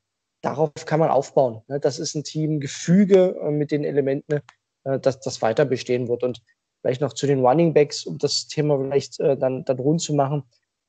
[0.42, 1.62] darauf kann man aufbauen.
[1.66, 1.80] Ne?
[1.80, 4.40] Das ist ein Teamgefüge äh, mit den Elementen,
[4.84, 6.22] äh, dass das weiter bestehen wird.
[6.22, 6.40] Und
[6.86, 10.14] vielleicht noch zu den Running Backs, um das Thema vielleicht äh, dann, dann rund zu
[10.14, 10.44] machen.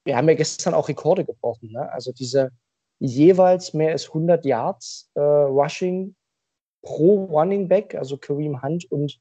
[0.05, 1.71] Wir haben ja gestern auch Rekorde gebrochen.
[1.71, 1.91] Ne?
[1.91, 2.51] Also diese
[2.99, 6.15] jeweils mehr als 100 Yards äh, Rushing
[6.83, 9.19] pro Running Back, also Kareem Hunt und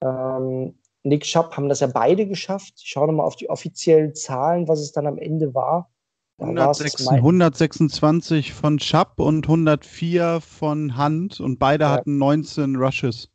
[0.00, 2.74] ähm, Nick Schapp haben das ja beide geschafft.
[2.78, 5.90] Ich schaue nochmal auf die offiziellen Zahlen, was es dann am Ende war.
[6.38, 11.90] 106, 126 von Schapp und 104 von Hunt und beide ja.
[11.90, 13.30] hatten 19 Rushes.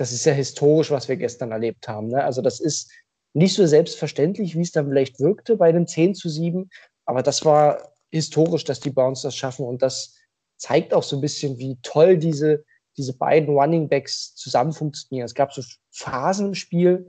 [0.00, 2.08] Das ist ja historisch, was wir gestern erlebt haben.
[2.08, 2.24] Ne?
[2.24, 2.90] Also das ist
[3.34, 6.70] nicht so selbstverständlich, wie es dann vielleicht wirkte bei dem 10 zu 7,
[7.04, 10.16] aber das war historisch, dass die Browns das schaffen und das
[10.56, 12.64] zeigt auch so ein bisschen, wie toll diese
[12.96, 15.24] diese beiden Running Backs zusammen funktionieren.
[15.24, 17.08] Es gab so Phasen im Spiel,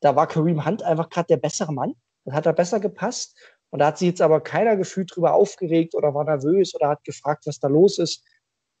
[0.00, 1.94] da war Kareem Hunt einfach gerade der bessere Mann.
[2.24, 3.36] Das hat er besser gepasst.
[3.70, 7.04] Und da hat sich jetzt aber keiner gefühlt drüber aufgeregt oder war nervös oder hat
[7.04, 8.24] gefragt, was da los ist,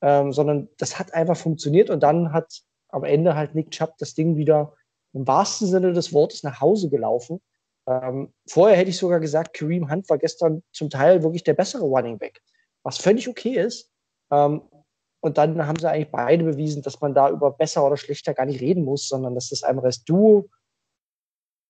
[0.02, 2.62] ähm, sondern das hat einfach funktioniert und dann hat
[2.96, 4.74] am Ende halt Nick Chubb das Ding wieder
[5.12, 7.42] im wahrsten Sinne des Wortes nach Hause gelaufen.
[7.86, 11.84] Ähm, vorher hätte ich sogar gesagt, Kareem Hunt war gestern zum Teil wirklich der bessere
[11.84, 12.40] Running Back,
[12.82, 13.90] was völlig okay ist.
[14.32, 14.62] Ähm,
[15.20, 18.46] und dann haben sie eigentlich beide bewiesen, dass man da über besser oder schlechter gar
[18.46, 20.48] nicht reden muss, sondern dass das einfach das Duo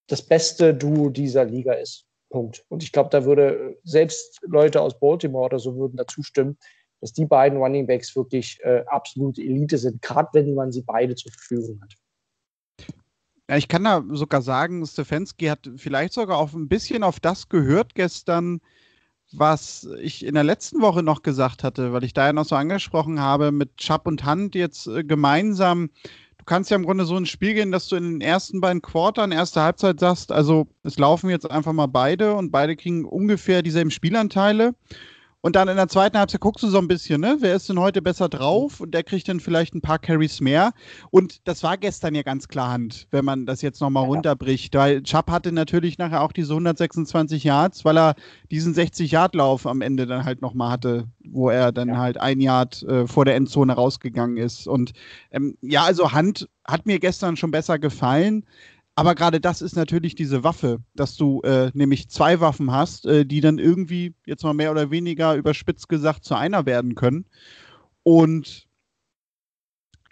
[0.08, 2.06] das beste Duo dieser Liga ist.
[2.30, 2.64] Punkt.
[2.68, 6.56] Und ich glaube, da würde selbst Leute aus Baltimore oder so würden dazu stimmen,
[7.07, 11.14] dass die beiden Running Backs wirklich äh, absolute Elite sind, gerade wenn man sie beide
[11.14, 11.95] zur Verfügung hat.
[13.49, 17.49] Ja, ich kann da sogar sagen, Stefanski hat vielleicht sogar auch ein bisschen auf das
[17.49, 18.61] gehört gestern,
[19.31, 22.57] was ich in der letzten Woche noch gesagt hatte, weil ich da ja noch so
[22.57, 25.90] angesprochen habe, mit Chubb und Hand jetzt äh, gemeinsam.
[26.38, 28.83] Du kannst ja im Grunde so ein Spiel gehen, dass du in den ersten beiden
[28.83, 33.62] Quartern, erste Halbzeit sagst, also es laufen jetzt einfach mal beide und beide kriegen ungefähr
[33.62, 34.75] dieselben Spielanteile.
[35.46, 37.37] Und dann in der zweiten Halbzeit guckst du so ein bisschen, ne?
[37.38, 38.80] Wer ist denn heute besser drauf?
[38.80, 40.72] Und der kriegt dann vielleicht ein paar Carries mehr.
[41.11, 44.09] Und das war gestern ja ganz klar Hand, wenn man das jetzt nochmal ja.
[44.09, 44.74] runterbricht.
[44.74, 48.16] Weil Chubb hatte natürlich nachher auch diese 126 Yards, weil er
[48.50, 51.96] diesen 60-Yard-Lauf am Ende dann halt nochmal hatte, wo er dann ja.
[51.98, 54.66] halt ein Yard äh, vor der Endzone rausgegangen ist.
[54.66, 54.94] Und
[55.30, 58.44] ähm, ja, also Hand hat mir gestern schon besser gefallen.
[58.98, 63.26] Aber gerade das ist natürlich diese Waffe, dass du äh, nämlich zwei Waffen hast, äh,
[63.26, 67.26] die dann irgendwie jetzt mal mehr oder weniger überspitzt gesagt zu einer werden können.
[68.02, 68.66] Und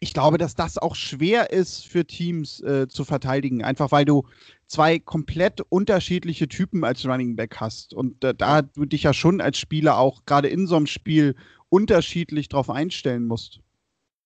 [0.01, 4.25] ich glaube, dass das auch schwer ist für Teams äh, zu verteidigen, einfach weil du
[4.67, 7.95] zwei komplett unterschiedliche Typen als Running Back hast.
[7.95, 11.37] Und da du dich ja schon als Spieler auch gerade in so einem Spiel
[11.71, 13.61] unterschiedlich drauf einstellen musst.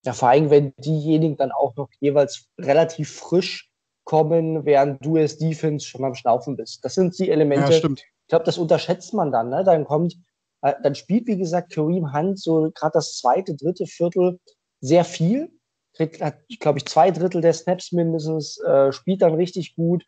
[0.03, 3.68] Ja, vor allem, wenn diejenigen dann auch noch jeweils relativ frisch
[4.09, 6.83] kommen, während du als Defense schon am Schnaufen bist.
[6.83, 7.71] Das sind die Elemente.
[7.71, 8.01] Ja, stimmt.
[8.01, 9.49] Ich glaube, das unterschätzt man dann.
[9.49, 9.63] Ne?
[9.63, 10.15] Dann kommt,
[10.63, 14.39] äh, dann spielt, wie gesagt, Kareem Hunt so gerade das zweite, dritte Viertel
[14.81, 15.51] sehr viel.
[15.93, 20.03] Kriegt, hat, glaube ich, zwei Drittel der Snaps mindestens, äh, spielt dann richtig gut.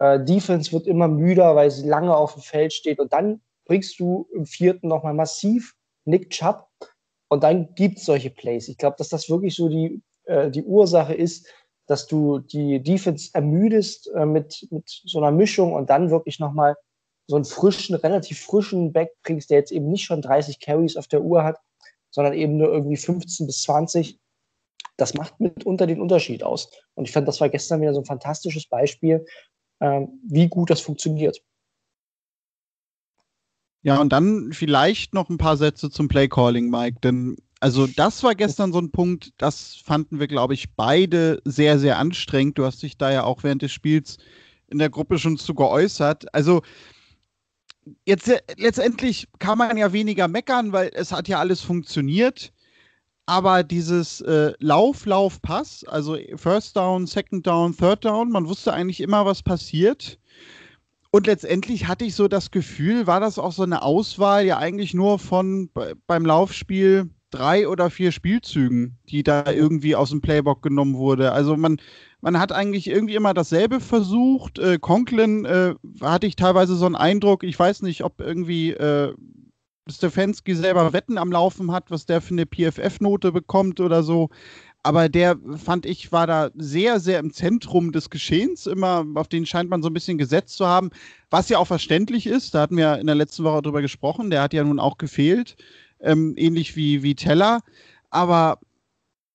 [0.00, 2.98] Äh, Defense wird immer müder, weil sie lange auf dem Feld steht.
[2.98, 6.66] Und dann bringst du im vierten nochmal massiv Nick Chubb.
[7.28, 8.66] Und dann gibt es solche Plays.
[8.66, 11.46] Ich glaube, dass das wirklich so die, äh, die Ursache ist,
[11.86, 16.76] dass du die Defense ermüdest äh, mit, mit so einer Mischung und dann wirklich nochmal
[17.26, 21.08] so einen frischen, relativ frischen Back bringst, der jetzt eben nicht schon 30 Carries auf
[21.08, 21.58] der Uhr hat,
[22.10, 24.18] sondern eben nur irgendwie 15 bis 20.
[24.96, 26.70] Das macht mitunter den Unterschied aus.
[26.94, 29.26] Und ich fand, das war gestern wieder so ein fantastisches Beispiel,
[29.80, 31.42] äh, wie gut das funktioniert.
[33.82, 38.34] Ja, und dann vielleicht noch ein paar Sätze zum Playcalling, Mike, denn also das war
[38.34, 42.58] gestern so ein Punkt, das fanden wir, glaube ich, beide sehr, sehr anstrengend.
[42.58, 44.18] Du hast dich da ja auch während des Spiels
[44.68, 46.32] in der Gruppe schon zu geäußert.
[46.34, 46.62] Also
[48.04, 52.52] jetzt letztendlich kann man ja weniger meckern, weil es hat ja alles funktioniert.
[53.28, 58.72] Aber dieses äh, Lauf, Lauf, Pass, also First Down, Second Down, Third Down, man wusste
[58.72, 60.18] eigentlich immer, was passiert.
[61.10, 64.94] Und letztendlich hatte ich so das Gefühl, war das auch so eine Auswahl ja eigentlich
[64.94, 65.70] nur von
[66.06, 71.32] beim Laufspiel drei oder vier Spielzügen, die da irgendwie aus dem Playbook genommen wurde.
[71.32, 71.78] Also man,
[72.20, 74.58] man hat eigentlich irgendwie immer dasselbe versucht.
[74.58, 79.14] Äh, Conklin äh, hatte ich teilweise so einen Eindruck, ich weiß nicht, ob irgendwie äh,
[79.88, 84.30] Stefanski selber Wetten am Laufen hat, was der für eine PFF-Note bekommt oder so.
[84.82, 88.66] Aber der, fand ich, war da sehr, sehr im Zentrum des Geschehens.
[88.66, 90.90] Immer, auf den scheint man so ein bisschen gesetzt zu haben.
[91.28, 92.54] Was ja auch verständlich ist.
[92.54, 94.30] Da hatten wir in der letzten Woche drüber gesprochen.
[94.30, 95.56] Der hat ja nun auch gefehlt
[96.00, 97.60] ähm, ähnlich wie, wie Teller.
[98.10, 98.58] Aber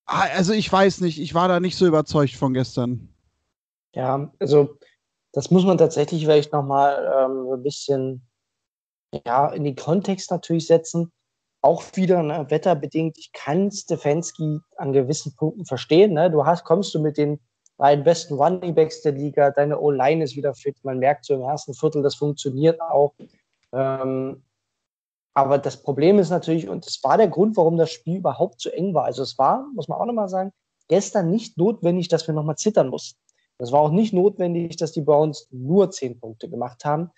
[0.05, 3.09] ah, also ich weiß nicht, ich war da nicht so überzeugt von gestern.
[3.93, 4.77] Ja, also
[5.33, 8.21] das muss man tatsächlich vielleicht nochmal ähm, ein bisschen
[9.25, 11.11] ja, in den Kontext natürlich setzen.
[11.61, 13.17] Auch wieder ne, wetterbedingt.
[13.17, 16.13] Ich kann Stefanski an gewissen Punkten verstehen.
[16.13, 16.31] Ne?
[16.31, 17.39] Du hast, kommst du mit den
[17.77, 20.77] beiden besten Running Backs der Liga, deine O-Line ist wieder fit.
[20.83, 23.13] Man merkt so im ersten Viertel, das funktioniert auch.
[23.73, 24.43] Ähm,
[25.33, 28.69] aber das Problem ist natürlich, und das war der Grund, warum das Spiel überhaupt so
[28.69, 29.05] eng war.
[29.05, 30.51] Also es war, muss man auch nochmal sagen,
[30.87, 33.17] gestern nicht notwendig, dass wir nochmal zittern mussten.
[33.57, 37.11] Es war auch nicht notwendig, dass die Browns nur zehn Punkte gemacht haben.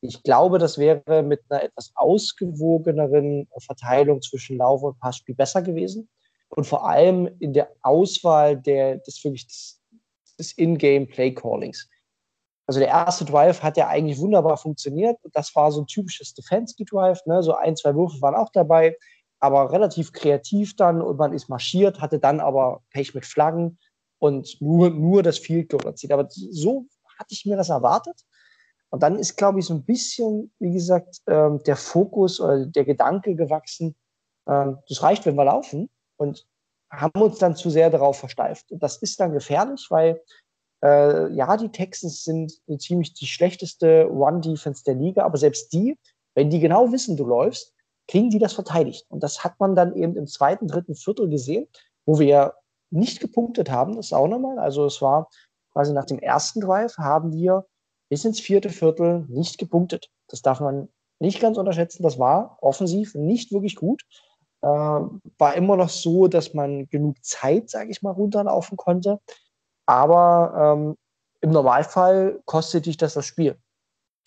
[0.00, 6.08] Ich glaube, das wäre mit einer etwas ausgewogeneren Verteilung zwischen Lauf- und Passspiel besser gewesen.
[6.50, 11.88] Und vor allem in der Auswahl der, des des, In-Game Play-Callings.
[12.68, 15.16] Also der erste Drive hat ja eigentlich wunderbar funktioniert.
[15.32, 17.24] Das war so ein typisches Stefanski-Drive.
[17.24, 17.42] Ne?
[17.42, 18.94] So ein, zwei Würfe waren auch dabei,
[19.40, 23.78] aber relativ kreativ dann und man ist marschiert, hatte dann aber Pech mit Flaggen
[24.18, 26.12] und nur, nur das Field Goal erzielt.
[26.12, 26.84] Aber so
[27.18, 28.20] hatte ich mir das erwartet.
[28.90, 32.84] Und dann ist, glaube ich, so ein bisschen, wie gesagt, ähm, der Fokus oder der
[32.84, 33.96] Gedanke gewachsen,
[34.46, 36.46] ähm, das reicht, wenn wir laufen und
[36.90, 38.70] haben uns dann zu sehr darauf versteift.
[38.72, 40.20] Und das ist dann gefährlich, weil
[40.82, 45.98] äh, ja, die Texans sind ziemlich die schlechteste One-Defense der Liga, aber selbst die,
[46.34, 47.74] wenn die genau wissen, du läufst,
[48.06, 49.06] kriegen die das verteidigt.
[49.08, 51.66] Und das hat man dann eben im zweiten, dritten Viertel gesehen,
[52.06, 52.54] wo wir
[52.90, 54.58] nicht gepunktet haben, das ist auch nochmal.
[54.58, 55.28] Also es war
[55.72, 57.66] quasi nach dem ersten Drive haben wir
[58.08, 60.10] bis ins vierte Viertel nicht gepunktet.
[60.28, 60.88] Das darf man
[61.18, 62.02] nicht ganz unterschätzen.
[62.02, 64.02] Das war offensiv nicht wirklich gut.
[64.62, 69.20] Äh, war immer noch so, dass man genug Zeit, sage ich mal, runterlaufen konnte.
[69.88, 70.98] Aber ähm,
[71.40, 73.58] im Normalfall kostet dich das das Spiel.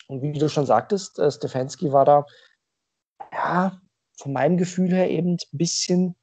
[0.08, 2.26] Und wie du schon sagtest, äh, Stefanski war da,
[3.32, 3.80] ja,
[4.18, 6.16] von meinem Gefühl her eben ein bisschen,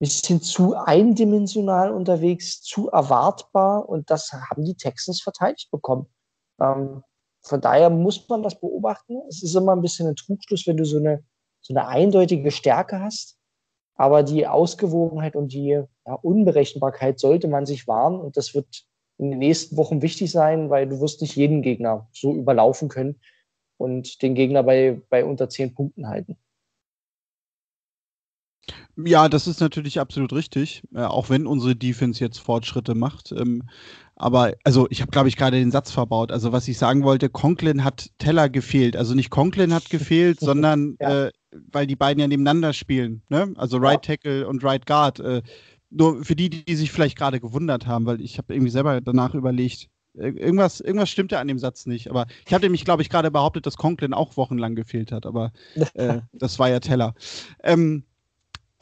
[0.00, 3.88] bisschen zu eindimensional unterwegs, zu erwartbar.
[3.88, 6.12] Und das haben die Texans verteidigt bekommen.
[6.60, 7.04] Ähm,
[7.42, 9.22] von daher muss man das beobachten.
[9.28, 11.22] Es ist immer ein bisschen ein Trugschluss, wenn du so eine,
[11.60, 13.38] so eine eindeutige Stärke hast.
[13.94, 18.20] Aber die Ausgewogenheit und die ja, Unberechenbarkeit sollte man sich wahren.
[18.20, 18.84] Und das wird
[19.18, 23.20] in den nächsten Wochen wichtig sein, weil du wirst nicht jeden Gegner so überlaufen können
[23.76, 26.36] und den Gegner bei, bei unter zehn Punkten halten.
[28.96, 33.32] Ja, das ist natürlich absolut richtig, äh, auch wenn unsere Defense jetzt Fortschritte macht.
[33.32, 33.64] Ähm,
[34.14, 36.30] aber, also, ich habe, glaube ich, gerade den Satz verbaut.
[36.30, 38.96] Also, was ich sagen wollte, Conklin hat Teller gefehlt.
[38.96, 41.26] Also nicht Conklin hat gefehlt, sondern ja.
[41.26, 41.32] äh,
[41.72, 43.22] weil die beiden ja nebeneinander spielen.
[43.28, 43.52] Ne?
[43.56, 44.14] Also Right ja.
[44.14, 45.18] Tackle und Right Guard.
[45.18, 45.42] Äh,
[45.94, 49.34] nur für die, die sich vielleicht gerade gewundert haben, weil ich habe irgendwie selber danach
[49.34, 52.08] überlegt, irgendwas, irgendwas stimmte an dem Satz nicht.
[52.08, 55.26] Aber ich habe nämlich, glaube ich, gerade behauptet, dass Conklin auch wochenlang gefehlt hat.
[55.26, 55.52] Aber
[55.94, 57.14] äh, das war ja Teller.
[57.62, 58.04] Ähm,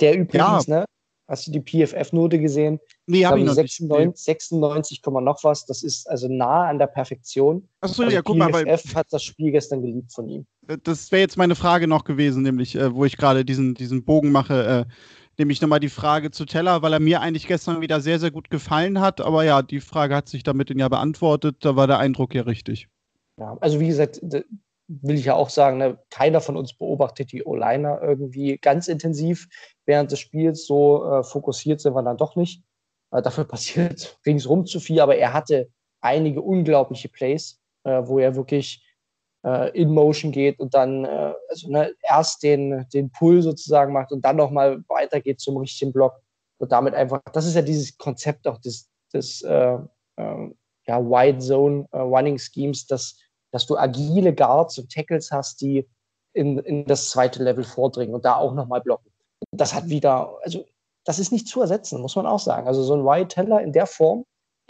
[0.01, 0.81] der übrigens, ja.
[0.81, 0.85] ne?
[1.29, 2.79] Hast du die PFF-Note gesehen?
[3.07, 4.18] Nee, habe ich noch 96, nicht.
[4.18, 5.64] 96, noch was.
[5.64, 7.66] Das ist also nah an der Perfektion.
[7.81, 8.64] Achso, also ja, guck PFF mal.
[8.64, 10.46] PFF hat das Spiel gestern geliebt von ihm.
[10.83, 14.31] Das wäre jetzt meine Frage noch gewesen, nämlich, äh, wo ich gerade diesen, diesen Bogen
[14.31, 14.87] mache.
[14.87, 14.92] Äh,
[15.42, 18.48] nämlich nochmal die Frage zu Teller, weil er mir eigentlich gestern wieder sehr, sehr gut
[18.48, 19.20] gefallen hat.
[19.20, 21.57] Aber ja, die Frage hat sich damit ja beantwortet.
[21.61, 22.88] Da war der Eindruck ja richtig.
[23.38, 27.44] Ja, also wie gesagt, will ich ja auch sagen, ne, keiner von uns beobachtet die
[27.44, 29.48] O-Liner irgendwie ganz intensiv
[29.85, 30.66] während des Spiels.
[30.66, 32.62] So äh, fokussiert sind wir dann doch nicht.
[33.11, 35.68] Äh, dafür passiert ringsrum zu viel, aber er hatte
[36.00, 38.85] einige unglaubliche Plays, äh, wo er wirklich
[39.72, 44.24] in Motion geht und dann äh, also, ne, erst den, den Pull sozusagen macht und
[44.24, 46.14] dann nochmal weitergeht zum richtigen Block.
[46.59, 49.78] Und damit einfach, das ist ja dieses Konzept auch des, des äh,
[50.16, 53.16] ja, Wide Zone Running Schemes, dass
[53.52, 55.87] dass du agile Guards und Tackles hast, die
[56.33, 59.11] in, in das zweite Level vordringen und da auch nochmal blocken.
[59.52, 60.64] Das hat wieder, also
[61.05, 62.66] das ist nicht zu ersetzen, muss man auch sagen.
[62.66, 64.24] Also so ein Wyatt Teller in der Form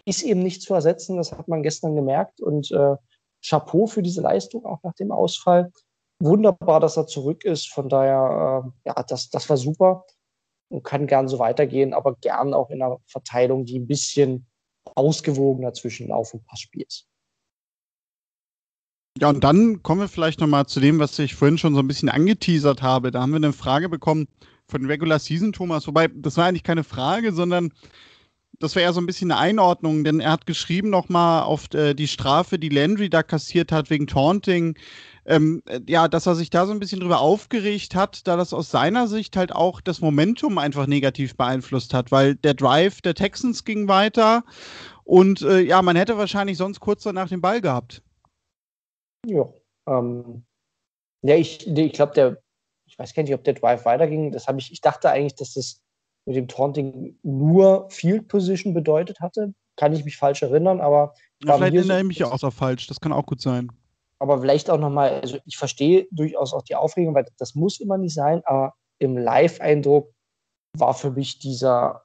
[0.04, 2.96] ist eben nicht zu ersetzen, das hat man gestern gemerkt und äh,
[3.44, 5.72] Chapeau für diese Leistung auch nach dem Ausfall.
[6.20, 10.04] Wunderbar, dass er zurück ist, von daher, äh, ja, das, das war super
[10.68, 14.46] und kann gern so weitergehen, aber gern auch in einer Verteilung, die ein bisschen
[14.94, 17.08] ausgewogener zwischen Lauf- und Passspiel ist.
[19.18, 21.88] Ja, und dann kommen wir vielleicht nochmal zu dem, was ich vorhin schon so ein
[21.88, 23.10] bisschen angeteasert habe.
[23.10, 24.26] Da haben wir eine Frage bekommen
[24.66, 27.72] von Regular Season Thomas, wobei das war eigentlich keine Frage, sondern
[28.62, 31.94] das war eher so ein bisschen eine Einordnung, denn er hat geschrieben nochmal auf äh,
[31.94, 34.78] die Strafe, die Landry da kassiert hat wegen Taunting.
[35.24, 38.52] Ähm, äh, ja, dass er sich da so ein bisschen drüber aufgeregt hat, da das
[38.52, 43.14] aus seiner Sicht halt auch das Momentum einfach negativ beeinflusst hat, weil der Drive der
[43.14, 44.44] Texans ging weiter
[45.04, 48.02] und äh, ja, man hätte wahrscheinlich sonst kurz danach den Ball gehabt.
[49.26, 49.48] Ja.
[49.88, 50.44] Ähm,
[51.22, 52.42] ja, ich, ich glaube, der,
[52.86, 54.32] ich weiß gar nicht, ob der Drive weiterging.
[54.32, 55.81] Das ich, ich dachte eigentlich, dass das
[56.26, 59.54] mit dem Taunting nur Field Position bedeutet hatte.
[59.76, 61.14] Kann ich mich falsch erinnern, aber.
[61.44, 62.86] Ja, vielleicht erinnere ich mich ja auch so falsch.
[62.86, 63.70] Das kann auch gut sein.
[64.18, 67.98] Aber vielleicht auch nochmal, also ich verstehe durchaus auch die Aufregung, weil das muss immer
[67.98, 70.12] nicht sein, aber im Live-Eindruck
[70.78, 72.02] war für mich dieser,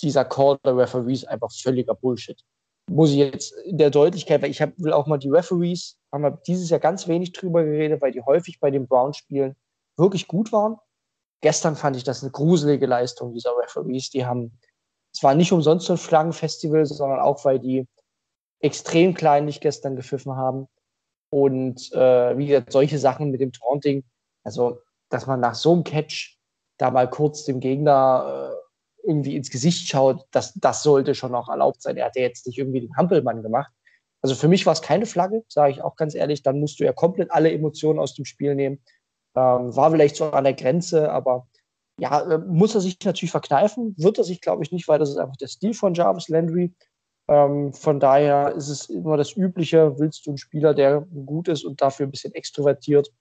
[0.00, 2.40] dieser Call der Referees einfach völliger Bullshit
[2.88, 6.22] muss ich jetzt in der Deutlichkeit, weil ich hab, will auch mal die Referees, haben
[6.22, 9.54] wir dieses Jahr ganz wenig drüber geredet, weil die häufig bei den Browns-Spielen
[9.96, 10.76] wirklich gut waren.
[11.40, 14.10] Gestern fand ich das eine gruselige Leistung dieser Referees.
[14.10, 14.58] Die haben,
[15.12, 17.86] es war nicht umsonst so ein Flaggenfestival, sondern auch, weil die
[18.60, 20.66] extrem kleinlich gestern gepfiffen haben.
[21.30, 24.04] Und äh, wie gesagt, solche Sachen mit dem Taunting,
[24.44, 24.80] also
[25.10, 26.38] dass man nach so einem Catch
[26.78, 31.48] da mal kurz dem Gegner äh, irgendwie ins Gesicht schaut, das, das sollte schon auch
[31.48, 31.96] erlaubt sein.
[31.96, 33.72] Er hat ja jetzt nicht irgendwie den Hampelmann gemacht.
[34.20, 36.42] Also für mich war es keine Flagge, sage ich auch ganz ehrlich.
[36.42, 38.82] Dann musst du ja komplett alle Emotionen aus dem Spiel nehmen.
[39.38, 41.46] Ähm, war vielleicht so an der Grenze, aber
[42.00, 43.94] ja, äh, muss er sich natürlich verkneifen.
[43.96, 46.74] Wird er sich, glaube ich, nicht, weil das ist einfach der Stil von Jarvis Landry.
[47.28, 51.64] Ähm, von daher ist es immer das Übliche, willst du einen Spieler, der gut ist
[51.64, 53.12] und dafür ein bisschen extrovertiert.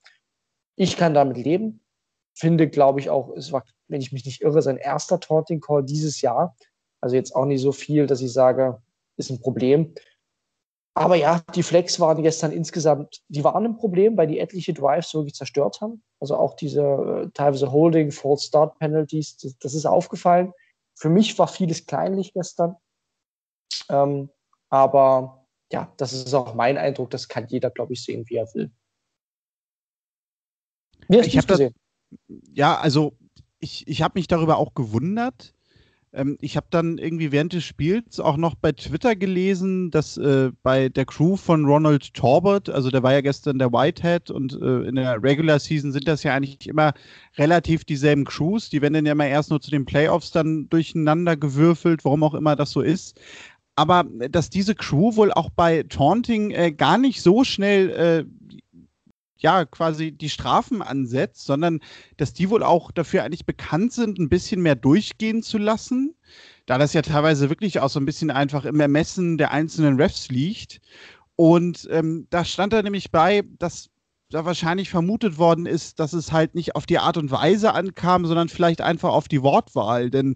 [0.75, 1.81] Ich kann damit leben.
[2.33, 5.83] Finde, glaube ich, auch, es war, wenn ich mich nicht irre, sein erster Taunting Call
[5.83, 6.55] dieses Jahr.
[6.99, 8.81] Also jetzt auch nicht so viel, dass ich sage,
[9.17, 9.93] ist ein Problem.
[10.97, 15.13] Aber ja, die Flex waren gestern insgesamt, die waren ein Problem, weil die etliche Drives
[15.13, 16.01] wirklich zerstört haben.
[16.19, 20.53] Also auch diese äh, teilweise Holding, False Start Penalties, das, das, ist aufgefallen.
[20.95, 22.75] Für mich war vieles kleinlich gestern.
[23.89, 24.29] Ähm,
[24.69, 27.11] aber ja, das ist auch mein Eindruck.
[27.11, 28.71] Das kann jeder, glaube ich, sehen, wie er will.
[31.09, 31.75] Wie hast du gesehen?
[32.09, 33.13] Das, ja, also
[33.59, 35.53] ich, ich habe mich darüber auch gewundert,
[36.17, 40.51] ähm, ich habe dann irgendwie während des Spiels auch noch bei Twitter gelesen, dass äh,
[40.63, 44.81] bei der Crew von Ronald Torbert, also der war ja gestern der Whitehead und äh,
[44.87, 46.93] in der Regular Season sind das ja eigentlich immer
[47.37, 48.69] relativ dieselben Crews.
[48.69, 52.33] Die werden dann ja immer erst nur zu den Playoffs dann durcheinander gewürfelt, warum auch
[52.33, 53.19] immer das so ist
[53.77, 58.25] aber dass diese Crew wohl auch bei Taunting äh, gar nicht so schnell äh,
[59.37, 61.79] ja, quasi die Strafen ansetzt, sondern
[62.17, 66.15] dass die wohl auch dafür eigentlich bekannt sind, ein bisschen mehr durchgehen zu lassen,
[66.65, 70.29] da das ja teilweise wirklich auch so ein bisschen einfach im Ermessen der einzelnen Refs
[70.29, 70.81] liegt.
[71.35, 73.89] Und ähm, da stand da nämlich bei, dass
[74.29, 78.25] da wahrscheinlich vermutet worden ist, dass es halt nicht auf die Art und Weise ankam,
[78.25, 80.09] sondern vielleicht einfach auf die Wortwahl.
[80.09, 80.35] Denn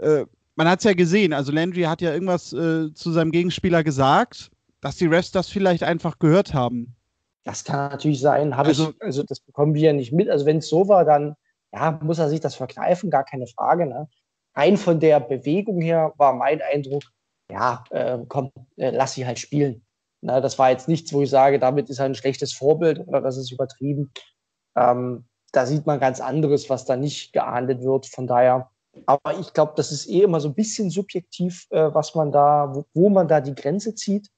[0.00, 0.24] äh,
[0.56, 4.50] man hat es ja gesehen, also Landry hat ja irgendwas äh, zu seinem Gegenspieler gesagt,
[4.80, 6.96] dass die Refs das vielleicht einfach gehört haben.
[7.44, 8.52] Das kann natürlich sein.
[8.52, 10.28] also, ich, also das bekommen wir ja nicht mit.
[10.28, 11.34] Also wenn es so war, dann
[11.72, 13.86] ja, muss er sich das verkneifen, gar keine Frage.
[13.86, 14.08] Ne?
[14.54, 17.04] Rein von der Bewegung her war mein Eindruck,
[17.50, 19.84] ja, äh, komm, äh, lass sie halt spielen.
[20.20, 23.20] Na, das war jetzt nichts, wo ich sage, damit ist er ein schlechtes Vorbild oder
[23.20, 24.12] das ist übertrieben.
[24.76, 28.06] Ähm, da sieht man ganz anderes, was da nicht geahndet wird.
[28.06, 28.70] Von daher,
[29.06, 32.74] aber ich glaube, das ist eh immer so ein bisschen subjektiv, äh, was man da,
[32.74, 34.28] wo, wo, man da die Grenze zieht.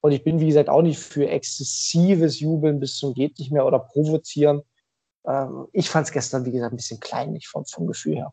[0.00, 3.66] Und ich bin, wie gesagt, auch nicht für exzessives Jubeln bis zum geht nicht mehr
[3.66, 4.62] oder provozieren.
[5.26, 8.32] Ähm, ich fand es gestern, wie gesagt, ein bisschen kleinlich vom, vom Gefühl her.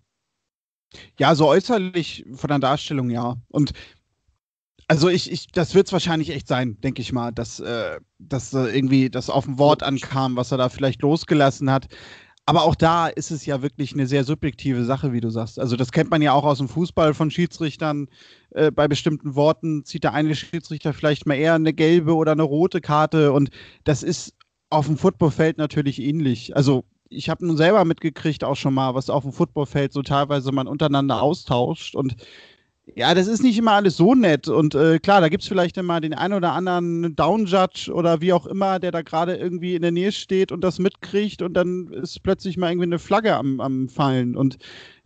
[1.17, 3.35] Ja, so äußerlich von der Darstellung ja.
[3.49, 3.73] Und
[4.87, 8.53] also ich, ich das wird es wahrscheinlich echt sein, denke ich mal, dass, äh, dass
[8.53, 11.87] äh, irgendwie das auf ein Wort ankam, was er da vielleicht losgelassen hat.
[12.47, 15.59] Aber auch da ist es ja wirklich eine sehr subjektive Sache, wie du sagst.
[15.59, 18.07] Also das kennt man ja auch aus dem Fußball von Schiedsrichtern.
[18.51, 22.43] Äh, bei bestimmten Worten zieht der eine Schiedsrichter vielleicht mal eher eine gelbe oder eine
[22.43, 23.31] rote Karte.
[23.31, 23.49] Und
[23.83, 24.35] das ist
[24.69, 26.55] auf dem Footballfeld natürlich ähnlich.
[26.55, 30.51] Also ich habe nun selber mitgekriegt auch schon mal, was auf dem Footballfeld so teilweise
[30.51, 31.95] man untereinander austauscht.
[31.95, 32.15] Und
[32.93, 34.47] ja, das ist nicht immer alles so nett.
[34.47, 38.31] Und äh, klar, da gibt es vielleicht immer den einen oder anderen Down-Judge oder wie
[38.31, 41.87] auch immer, der da gerade irgendwie in der Nähe steht und das mitkriegt und dann
[41.87, 44.37] ist plötzlich mal irgendwie eine Flagge am, am Fallen.
[44.37, 44.57] Und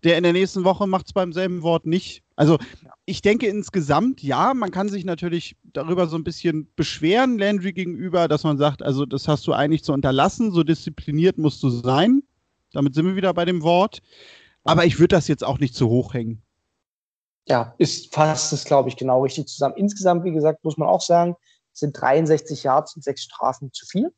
[0.04, 2.22] der in der nächsten Woche macht es beim selben Wort nicht.
[2.36, 2.58] Also
[3.06, 8.28] ich denke insgesamt, ja, man kann sich natürlich darüber so ein bisschen beschweren, Landry gegenüber,
[8.28, 12.24] dass man sagt, also das hast du eigentlich zu unterlassen, so diszipliniert musst du sein.
[12.74, 14.02] Damit sind wir wieder bei dem Wort.
[14.66, 16.42] Aber ich würde das jetzt auch nicht zu hoch hängen
[17.50, 19.76] ja, ist fasst es, glaube ich, genau richtig zusammen.
[19.76, 21.36] Insgesamt, wie gesagt, muss man auch sagen,
[21.74, 24.14] sind 63 Yards und sechs Strafen zu viel.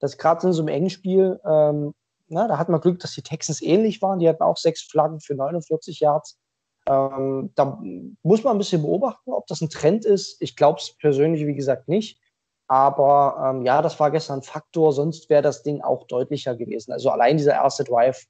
[0.00, 1.94] Das gerade in so einem engen Spiel, ähm,
[2.28, 4.18] na, da hat man Glück, dass die Texans ähnlich waren.
[4.18, 6.38] Die hatten auch sechs Flaggen für 49 Yards.
[6.86, 7.80] Ähm, da
[8.22, 10.40] muss man ein bisschen beobachten, ob das ein Trend ist.
[10.40, 12.20] Ich glaube es persönlich, wie gesagt, nicht.
[12.66, 16.92] Aber ähm, ja, das war gestern ein Faktor, sonst wäre das Ding auch deutlicher gewesen.
[16.92, 18.26] Also allein dieser erste Drive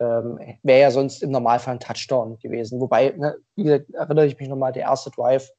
[0.00, 2.80] ähm, wäre ja sonst im Normalfall ein Touchdown gewesen.
[2.80, 5.50] Wobei, ne, wie gesagt, erinnere ich mich nochmal, der erste Drive,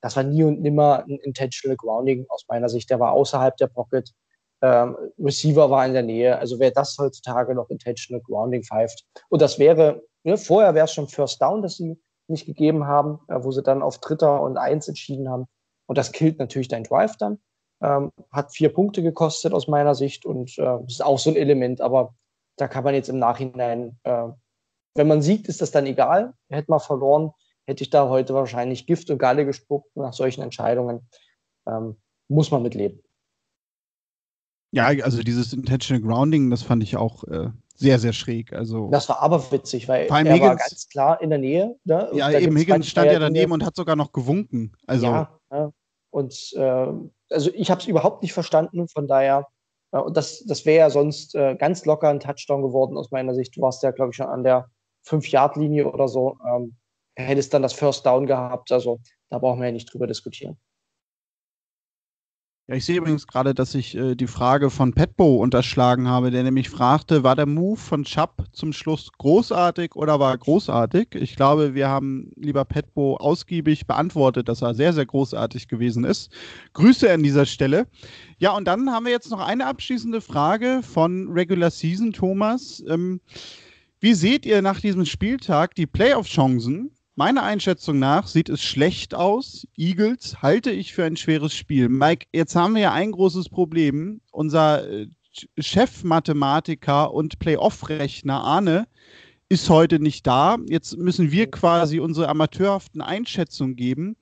[0.00, 2.90] das war nie und nimmer ein intentional Grounding aus meiner Sicht.
[2.90, 4.10] Der war außerhalb der Pocket.
[4.60, 6.38] Ähm, Receiver war in der Nähe.
[6.38, 9.04] Also wer das heutzutage noch intentional Grounding pfeift.
[9.28, 13.20] Und das wäre, ne, vorher wäre es schon First Down, dass sie nicht gegeben haben,
[13.28, 15.46] äh, wo sie dann auf Dritter und Eins entschieden haben.
[15.86, 17.38] Und das killt natürlich dein Drive dann.
[17.82, 21.80] Ähm, hat vier Punkte gekostet aus meiner Sicht und äh, ist auch so ein Element.
[21.80, 22.14] Aber
[22.56, 24.28] da kann man jetzt im Nachhinein, äh,
[24.94, 26.34] wenn man siegt, ist das dann egal.
[26.48, 27.32] Hätte man verloren,
[27.66, 31.08] hätte ich da heute wahrscheinlich Gift und Galle gespuckt nach solchen Entscheidungen.
[31.66, 31.96] Ähm,
[32.28, 33.02] muss man mitleben.
[34.74, 38.54] Ja, also dieses Intentional Grounding, das fand ich auch äh, sehr, sehr schräg.
[38.54, 41.76] Also, das war aber witzig, weil er Higgins, war ganz klar in der Nähe.
[41.84, 42.08] Ne?
[42.14, 44.72] Ja, eben Higgins stand ja daneben und hat sogar noch gewunken.
[44.86, 45.72] Also, ja, ja.
[46.10, 46.86] und äh,
[47.30, 49.46] also ich habe es überhaupt nicht verstanden, von daher
[50.00, 53.56] und das, das wäre ja sonst äh, ganz locker ein Touchdown geworden aus meiner Sicht.
[53.56, 54.70] Du warst ja, glaube ich, schon an der
[55.06, 56.38] 5-Yard-Linie oder so.
[56.48, 56.76] Ähm,
[57.14, 58.72] hättest dann das First Down gehabt.
[58.72, 60.58] Also da brauchen wir ja nicht drüber diskutieren.
[62.68, 66.44] Ja, ich sehe übrigens gerade, dass ich äh, die Frage von Petbo unterschlagen habe, der
[66.44, 71.08] nämlich fragte, war der Move von Chubb zum Schluss großartig oder war er großartig?
[71.16, 76.30] Ich glaube, wir haben lieber Petbo ausgiebig beantwortet, dass er sehr, sehr großartig gewesen ist.
[76.74, 77.88] Grüße an dieser Stelle.
[78.38, 82.80] Ja, und dann haben wir jetzt noch eine abschließende Frage von Regular Season, Thomas.
[82.88, 83.20] Ähm,
[83.98, 89.66] wie seht ihr nach diesem Spieltag die Playoff-Chancen Meiner Einschätzung nach sieht es schlecht aus.
[89.76, 91.90] Eagles halte ich für ein schweres Spiel.
[91.90, 94.22] Mike, jetzt haben wir ja ein großes Problem.
[94.30, 95.08] Unser äh,
[95.58, 98.86] Chefmathematiker und Playoff-Rechner Arne
[99.50, 100.56] ist heute nicht da.
[100.66, 104.16] Jetzt müssen wir quasi unsere amateurhaften Einschätzungen geben.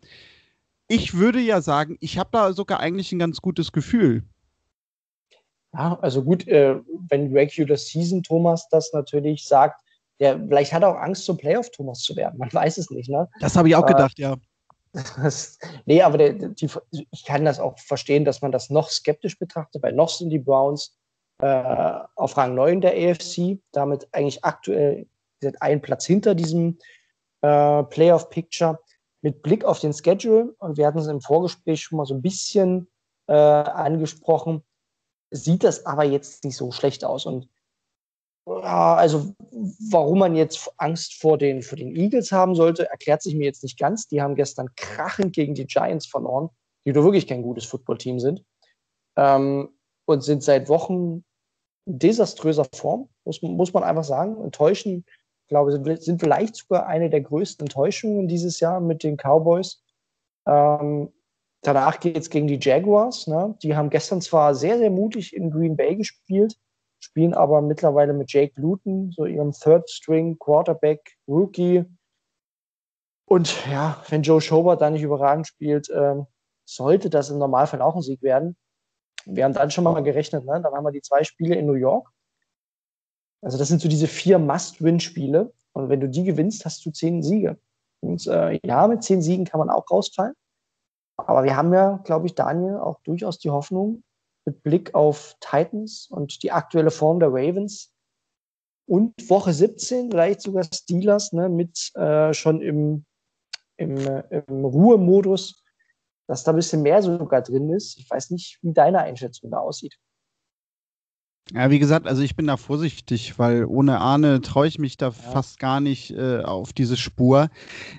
[0.89, 4.25] Ich würde ja sagen, ich habe da sogar eigentlich ein ganz gutes Gefühl.
[5.73, 6.75] Ja, also gut, äh,
[7.09, 9.81] wenn Regular Season Thomas das natürlich sagt,
[10.21, 12.39] der, vielleicht hat er auch Angst, zum Playoff-Thomas zu werden.
[12.39, 13.29] Man weiß es nicht, ne?
[13.41, 14.37] Das habe ich auch äh, gedacht, ja.
[14.93, 16.69] Das, nee, aber der, die,
[17.11, 20.39] ich kann das auch verstehen, dass man das noch skeptisch betrachtet, weil noch sind die
[20.39, 20.99] Browns
[21.41, 25.07] äh, auf Rang 9 der AFC, damit eigentlich aktuell
[25.61, 26.79] ein Platz hinter diesem
[27.43, 28.79] äh, Playoff-Picture.
[29.23, 32.23] Mit Blick auf den Schedule, und wir hatten es im Vorgespräch schon mal so ein
[32.23, 32.89] bisschen
[33.27, 34.65] äh, angesprochen,
[35.31, 37.27] sieht das aber jetzt nicht so schlecht aus.
[37.27, 37.49] Und
[38.59, 39.35] ja, also
[39.91, 43.63] warum man jetzt Angst vor den, vor den Eagles haben sollte, erklärt sich mir jetzt
[43.63, 44.09] nicht ganz.
[44.09, 46.51] Die haben gestern krachend gegen die Giants verloren,
[46.85, 48.45] die doch wirklich kein gutes Footballteam sind.
[49.17, 49.71] Ähm,
[50.07, 51.25] und sind seit Wochen
[51.87, 54.43] in desaströser Form, muss, muss man einfach sagen.
[54.43, 55.05] Enttäuschen,
[55.43, 59.83] ich glaube, sind, sind vielleicht sogar eine der größten Enttäuschungen dieses Jahr mit den Cowboys.
[60.47, 61.13] Ähm,
[61.63, 63.27] danach geht es gegen die Jaguars.
[63.27, 63.57] Ne?
[63.63, 66.57] Die haben gestern zwar sehr, sehr mutig in Green Bay gespielt,
[67.01, 71.85] spielen aber mittlerweile mit Jake Luton, so ihrem Third-String Quarterback, Rookie.
[73.27, 76.27] Und ja, wenn Joe Schobert da nicht überragend spielt, ähm,
[76.65, 78.57] sollte das im Normalfall auch ein Sieg werden.
[79.25, 80.61] Wir haben dann schon mal gerechnet, ne?
[80.63, 82.09] dann haben wir die zwei Spiele in New York.
[83.43, 85.53] Also das sind so diese vier Must-Win-Spiele.
[85.73, 87.59] Und wenn du die gewinnst, hast du zehn Siege.
[88.01, 90.35] Und äh, ja, mit zehn Siegen kann man auch rausfallen.
[91.17, 94.03] Aber wir haben ja, glaube ich, Daniel, auch durchaus die Hoffnung,
[94.45, 97.93] mit Blick auf Titans und die aktuelle Form der Ravens.
[98.87, 103.05] Und Woche 17 vielleicht sogar Steelers ne, mit äh, schon im,
[103.77, 105.63] im, äh, im Ruhemodus,
[106.27, 107.99] dass da ein bisschen mehr sogar drin ist.
[107.99, 109.97] Ich weiß nicht, wie deine Einschätzung da aussieht.
[111.53, 115.07] Ja, wie gesagt, also ich bin da vorsichtig, weil ohne Ahne traue ich mich da
[115.07, 115.13] ja.
[115.13, 117.49] fast gar nicht äh, auf diese Spur.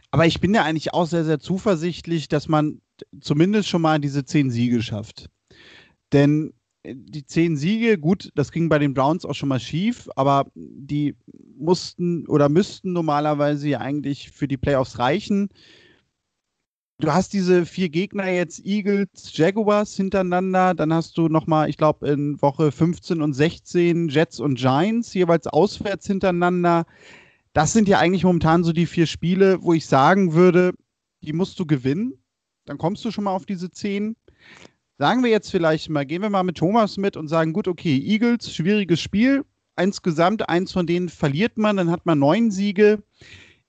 [0.09, 2.81] Aber ich bin ja eigentlich auch sehr, sehr zuversichtlich, dass man
[3.19, 5.29] zumindest schon mal diese zehn Siege schafft.
[6.13, 6.53] Denn
[6.83, 10.47] äh, die zehn Siege, gut, das ging bei den Browns auch schon mal schief, aber
[10.55, 11.15] die
[11.57, 15.49] mussten oder müssten normalerweise ja eigentlich für die Playoffs reichen.
[16.99, 22.07] Du hast diese vier Gegner jetzt, Eagles, Jaguars hintereinander, dann hast du nochmal, ich glaube,
[22.07, 26.85] in Woche 15 und 16 Jets und Giants jeweils auswärts hintereinander.
[27.53, 30.73] Das sind ja eigentlich momentan so die vier Spiele, wo ich sagen würde,
[31.23, 32.13] die musst du gewinnen.
[32.65, 34.15] Dann kommst du schon mal auf diese zehn.
[35.01, 37.97] Sagen wir jetzt vielleicht mal, gehen wir mal mit Thomas mit und sagen, gut, okay,
[37.97, 39.43] Eagles, schwieriges Spiel.
[39.75, 43.01] Insgesamt eins von denen verliert man, dann hat man neun Siege.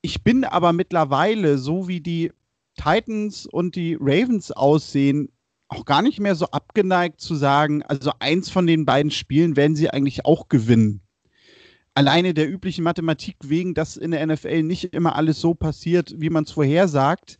[0.03, 2.33] Ich bin aber mittlerweile, so wie die
[2.76, 5.30] Titans und die Ravens aussehen,
[5.68, 9.74] auch gar nicht mehr so abgeneigt zu sagen, also eins von den beiden Spielen werden
[9.74, 11.01] sie eigentlich auch gewinnen.
[11.95, 16.28] Alleine der üblichen Mathematik wegen, dass in der NFL nicht immer alles so passiert, wie
[16.28, 17.39] man es vorhersagt.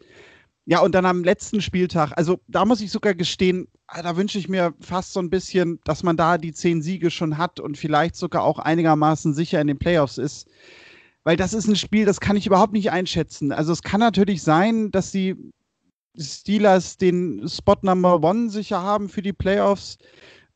[0.65, 4.39] Ja, und dann am letzten Spieltag, also da muss ich sogar gestehen, ah, da wünsche
[4.39, 7.77] ich mir fast so ein bisschen, dass man da die zehn Siege schon hat und
[7.77, 10.47] vielleicht sogar auch einigermaßen sicher in den Playoffs ist.
[11.25, 13.53] Weil das ist ein Spiel, das kann ich überhaupt nicht einschätzen.
[13.53, 15.37] Also es kann natürlich sein, dass die
[16.19, 19.99] Steelers den Spot Number One sicher haben für die Playoffs,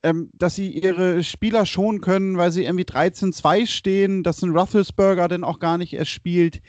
[0.03, 5.29] ähm, dass sie ihre Spieler schonen können, weil sie irgendwie 13-2 stehen, dass ein Rufflesburger
[5.29, 6.61] dann auch gar nicht erst spielt.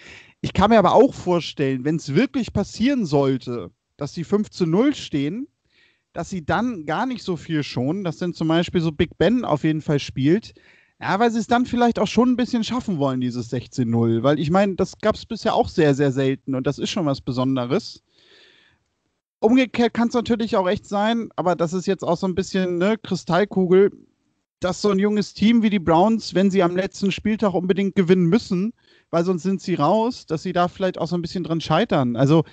[0.47, 4.65] Ich kann mir aber auch vorstellen, wenn es wirklich passieren sollte, dass sie 5 zu
[4.65, 5.49] 0 stehen,
[6.13, 9.43] dass sie dann gar nicht so viel schonen, dass dann zum Beispiel so Big Ben
[9.43, 10.53] auf jeden Fall spielt.
[11.01, 14.23] Ja, weil sie es dann vielleicht auch schon ein bisschen schaffen wollen, dieses 16-0.
[14.23, 17.05] Weil ich meine, das gab es bisher auch sehr, sehr selten und das ist schon
[17.05, 18.01] was Besonderes.
[19.41, 22.77] Umgekehrt kann es natürlich auch echt sein, aber das ist jetzt auch so ein bisschen
[22.77, 23.91] ne, Kristallkugel,
[24.61, 28.27] dass so ein junges Team wie die Browns, wenn sie am letzten Spieltag unbedingt gewinnen
[28.27, 28.71] müssen,
[29.09, 32.15] weil sonst sind sie raus, dass sie da vielleicht auch so ein bisschen dran scheitern.
[32.15, 32.43] Also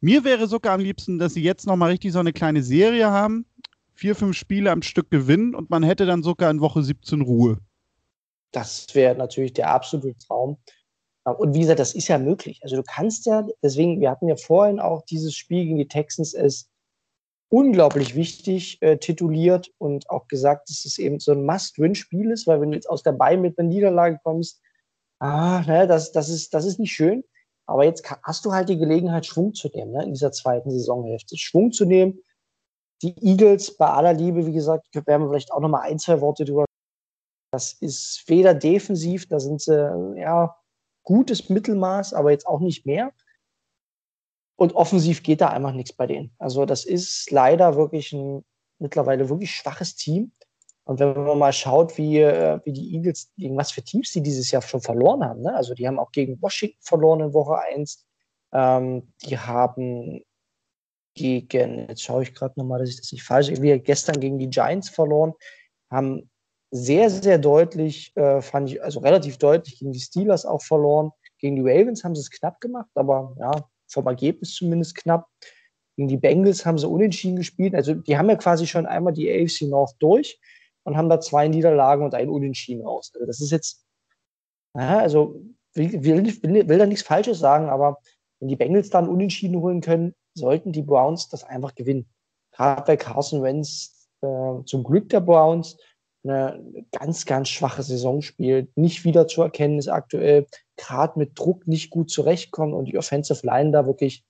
[0.00, 3.46] mir wäre sogar am liebsten, dass sie jetzt nochmal richtig so eine kleine Serie haben,
[3.94, 7.58] vier, fünf Spiele am Stück gewinnen und man hätte dann sogar in Woche 17 Ruhe.
[8.52, 10.58] Das wäre natürlich der absolute Traum.
[11.24, 12.60] Und wie gesagt, das ist ja möglich.
[12.62, 16.32] Also du kannst ja, deswegen, wir hatten ja vorhin auch dieses Spiel gegen die Texans,
[16.32, 16.70] es
[17.50, 22.60] unglaublich wichtig äh, tituliert und auch gesagt, dass es eben so ein Must-Win-Spiel ist, weil
[22.60, 24.60] wenn du jetzt aus der Bay mit einer Niederlage kommst,
[25.20, 27.24] ah, ne, das, das, ist, das ist nicht schön.
[27.66, 31.36] Aber jetzt hast du halt die Gelegenheit, Schwung zu nehmen ne, in dieser zweiten Saisonhälfte.
[31.36, 32.22] Schwung zu nehmen.
[33.02, 36.20] Die Eagles, bei aller Liebe, wie gesagt, werden wir vielleicht auch noch mal ein, zwei
[36.20, 36.64] Worte drüber.
[37.52, 40.56] Das ist weder defensiv, da sind sie ja
[41.04, 43.12] gutes Mittelmaß, aber jetzt auch nicht mehr.
[44.58, 46.34] Und offensiv geht da einfach nichts bei denen.
[46.38, 48.44] Also das ist leider wirklich ein
[48.78, 50.32] mittlerweile wirklich schwaches Team.
[50.88, 54.22] Und wenn man mal schaut, wie, äh, wie die Eagles, gegen was für Teams die
[54.22, 55.54] dieses Jahr schon verloren haben, ne?
[55.54, 58.06] also die haben auch gegen Washington verloren in Woche 1,
[58.54, 60.24] ähm, die haben
[61.14, 64.48] gegen, jetzt schaue ich gerade nochmal, dass ich das nicht falsch, wir gestern gegen die
[64.48, 65.34] Giants verloren,
[65.90, 66.30] haben
[66.70, 71.10] sehr, sehr deutlich, äh, fand ich, also relativ deutlich gegen die Steelers auch verloren.
[71.38, 73.52] Gegen die Ravens haben sie es knapp gemacht, aber ja,
[73.88, 75.26] vom Ergebnis zumindest knapp.
[75.96, 77.74] Gegen die Bengals haben sie unentschieden gespielt.
[77.74, 80.40] Also die haben ja quasi schon einmal die AFC North durch
[80.88, 83.12] und haben da zwei Niederlagen und ein Unentschieden raus.
[83.14, 83.84] Also das ist jetzt,
[84.74, 85.40] naja, also
[85.74, 87.98] will, will, will, will da nichts Falsches sagen, aber
[88.40, 92.08] wenn die Bengals dann Unentschieden holen können, sollten die Browns das einfach gewinnen.
[92.52, 95.76] Gerade bei Carson Wentz äh, zum Glück der Browns
[96.24, 101.66] eine ganz, ganz schwache Saison spielt, nicht wieder zu erkennen ist aktuell, gerade mit Druck
[101.66, 104.24] nicht gut zurechtkommt und die Offensive Line da wirklich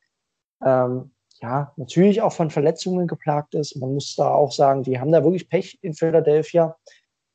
[0.65, 3.77] ähm, ja, natürlich auch von Verletzungen geplagt ist.
[3.77, 6.77] Man muss da auch sagen, die haben da wirklich Pech in Philadelphia.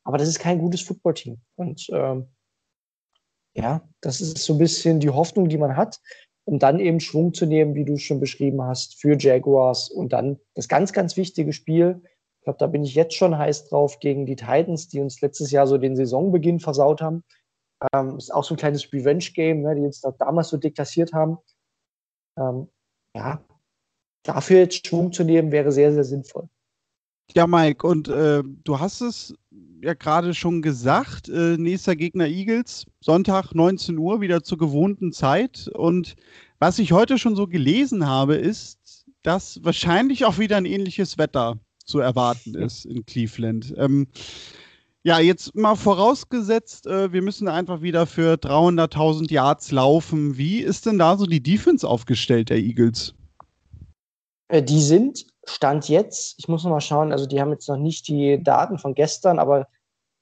[0.04, 1.40] Aber das ist kein gutes Footballteam.
[1.56, 2.28] Und ähm,
[3.56, 6.02] ja, das ist so ein bisschen die Hoffnung, die man hat,
[6.46, 10.40] um dann eben Schwung zu nehmen, wie du schon beschrieben hast, für Jaguars und dann
[10.56, 12.02] das ganz, ganz wichtige Spiel.
[12.40, 15.52] Ich glaube, da bin ich jetzt schon heiß drauf gegen die Titans, die uns letztes
[15.52, 17.24] Jahr so den Saisonbeginn versaut haben.
[17.94, 21.38] Ähm, ist auch so ein kleines Revenge-Game, ne, die uns da damals so deklassiert haben.
[22.38, 22.68] Ähm,
[23.16, 23.42] ja,
[24.24, 26.48] dafür jetzt Schwung zu nehmen, wäre sehr, sehr sinnvoll.
[27.34, 29.34] Ja, Mike, und äh, du hast es
[29.82, 35.70] ja gerade schon gesagt, äh, nächster Gegner Eagles, Sonntag 19 Uhr, wieder zur gewohnten Zeit.
[35.74, 36.16] Und
[36.60, 41.58] was ich heute schon so gelesen habe, ist, dass wahrscheinlich auch wieder ein ähnliches Wetter
[41.86, 43.74] zu erwarten ist in Cleveland.
[43.78, 44.08] Ähm,
[45.06, 50.38] ja, jetzt mal vorausgesetzt, äh, wir müssen einfach wieder für 300.000 Yards laufen.
[50.38, 53.14] Wie ist denn da so die Defense aufgestellt der Eagles?
[54.48, 57.78] Äh, die sind Stand jetzt, ich muss noch mal schauen, also die haben jetzt noch
[57.78, 59.68] nicht die Daten von gestern, aber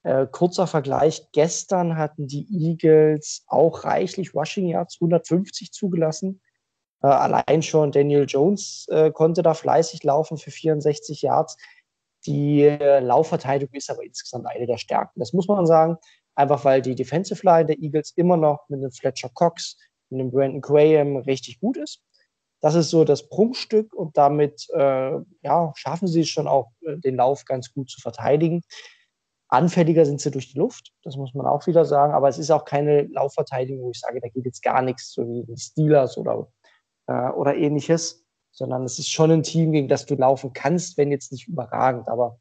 [0.03, 6.41] äh, kurzer Vergleich, gestern hatten die Eagles auch reichlich Rushing Yards, 150 zugelassen.
[7.03, 11.57] Äh, allein schon Daniel Jones äh, konnte da fleißig laufen für 64 Yards.
[12.25, 15.19] Die äh, Laufverteidigung ist aber insgesamt eine der Stärken.
[15.19, 15.97] Das muss man sagen,
[16.35, 19.77] einfach weil die Defensive Line der Eagles immer noch mit einem Fletcher Cox,
[20.09, 22.01] mit einem Brandon Graham richtig gut ist.
[22.61, 26.97] Das ist so das Prunkstück und damit äh, ja, schaffen sie es schon auch, äh,
[26.97, 28.61] den Lauf ganz gut zu verteidigen.
[29.47, 32.51] Anfälliger sind sie durch die Luft, das muss man auch wieder sagen, aber es ist
[32.51, 36.47] auch keine Laufverteidigung, wo ich sage, da geht jetzt gar nichts, so wie Steelers oder,
[37.07, 41.11] äh, oder ähnliches, sondern es ist schon ein Team, gegen das du laufen kannst, wenn
[41.11, 42.07] jetzt nicht überragend.
[42.07, 42.37] Aber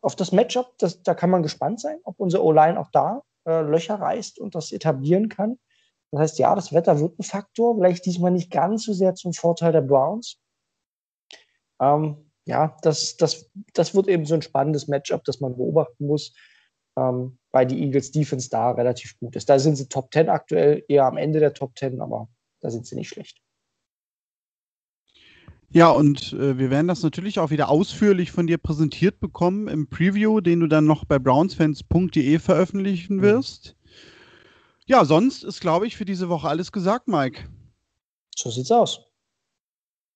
[0.00, 3.60] auf das Matchup, das, da kann man gespannt sein, ob unser O-Line auch da äh,
[3.60, 5.58] Löcher reißt und das etablieren kann.
[6.12, 9.32] Das heißt, ja, das Wetter wird ein Faktor, vielleicht diesmal nicht ganz so sehr zum
[9.32, 10.38] Vorteil der Browns.
[11.80, 16.34] Ähm, ja, das, das, das wird eben so ein spannendes Matchup, das man beobachten muss,
[16.96, 19.48] ähm, weil die Eagles Defense da relativ gut ist.
[19.48, 22.28] Da sind sie Top 10 aktuell, eher am Ende der Top 10, aber
[22.60, 23.40] da sind sie nicht schlecht.
[25.72, 29.86] Ja, und äh, wir werden das natürlich auch wieder ausführlich von dir präsentiert bekommen im
[29.86, 33.22] Preview, den du dann noch bei brownsfans.de veröffentlichen mhm.
[33.22, 33.76] wirst.
[34.90, 37.48] Ja, sonst ist, glaube ich, für diese Woche alles gesagt, Mike.
[38.34, 38.98] So sieht's aus.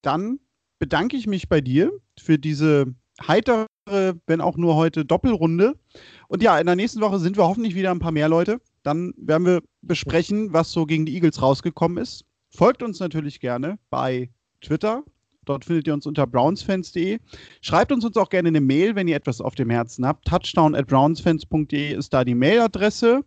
[0.02, 0.40] Dann
[0.80, 2.92] bedanke ich mich bei dir für diese
[3.24, 5.78] heitere, wenn auch nur heute Doppelrunde.
[6.26, 8.60] Und ja, in der nächsten Woche sind wir hoffentlich wieder ein paar mehr Leute.
[8.82, 12.24] Dann werden wir besprechen, was so gegen die Eagles rausgekommen ist.
[12.50, 14.28] Folgt uns natürlich gerne bei
[14.60, 15.04] Twitter.
[15.44, 17.20] Dort findet ihr uns unter brownsfans.de.
[17.60, 20.26] Schreibt uns uns auch gerne eine Mail, wenn ihr etwas auf dem Herzen habt.
[20.26, 23.22] Touchdown at brownsfans.de ist da die Mailadresse.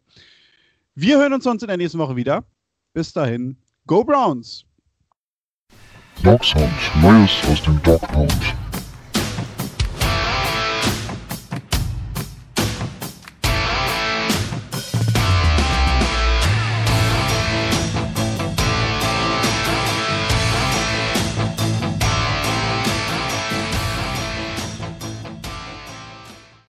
[0.99, 2.43] Wir hören uns sonst in der nächsten Woche wieder.
[2.91, 4.65] Bis dahin, Go Browns!
[6.23, 8.55] Dog Sounds, Neues aus dem Dog Pound.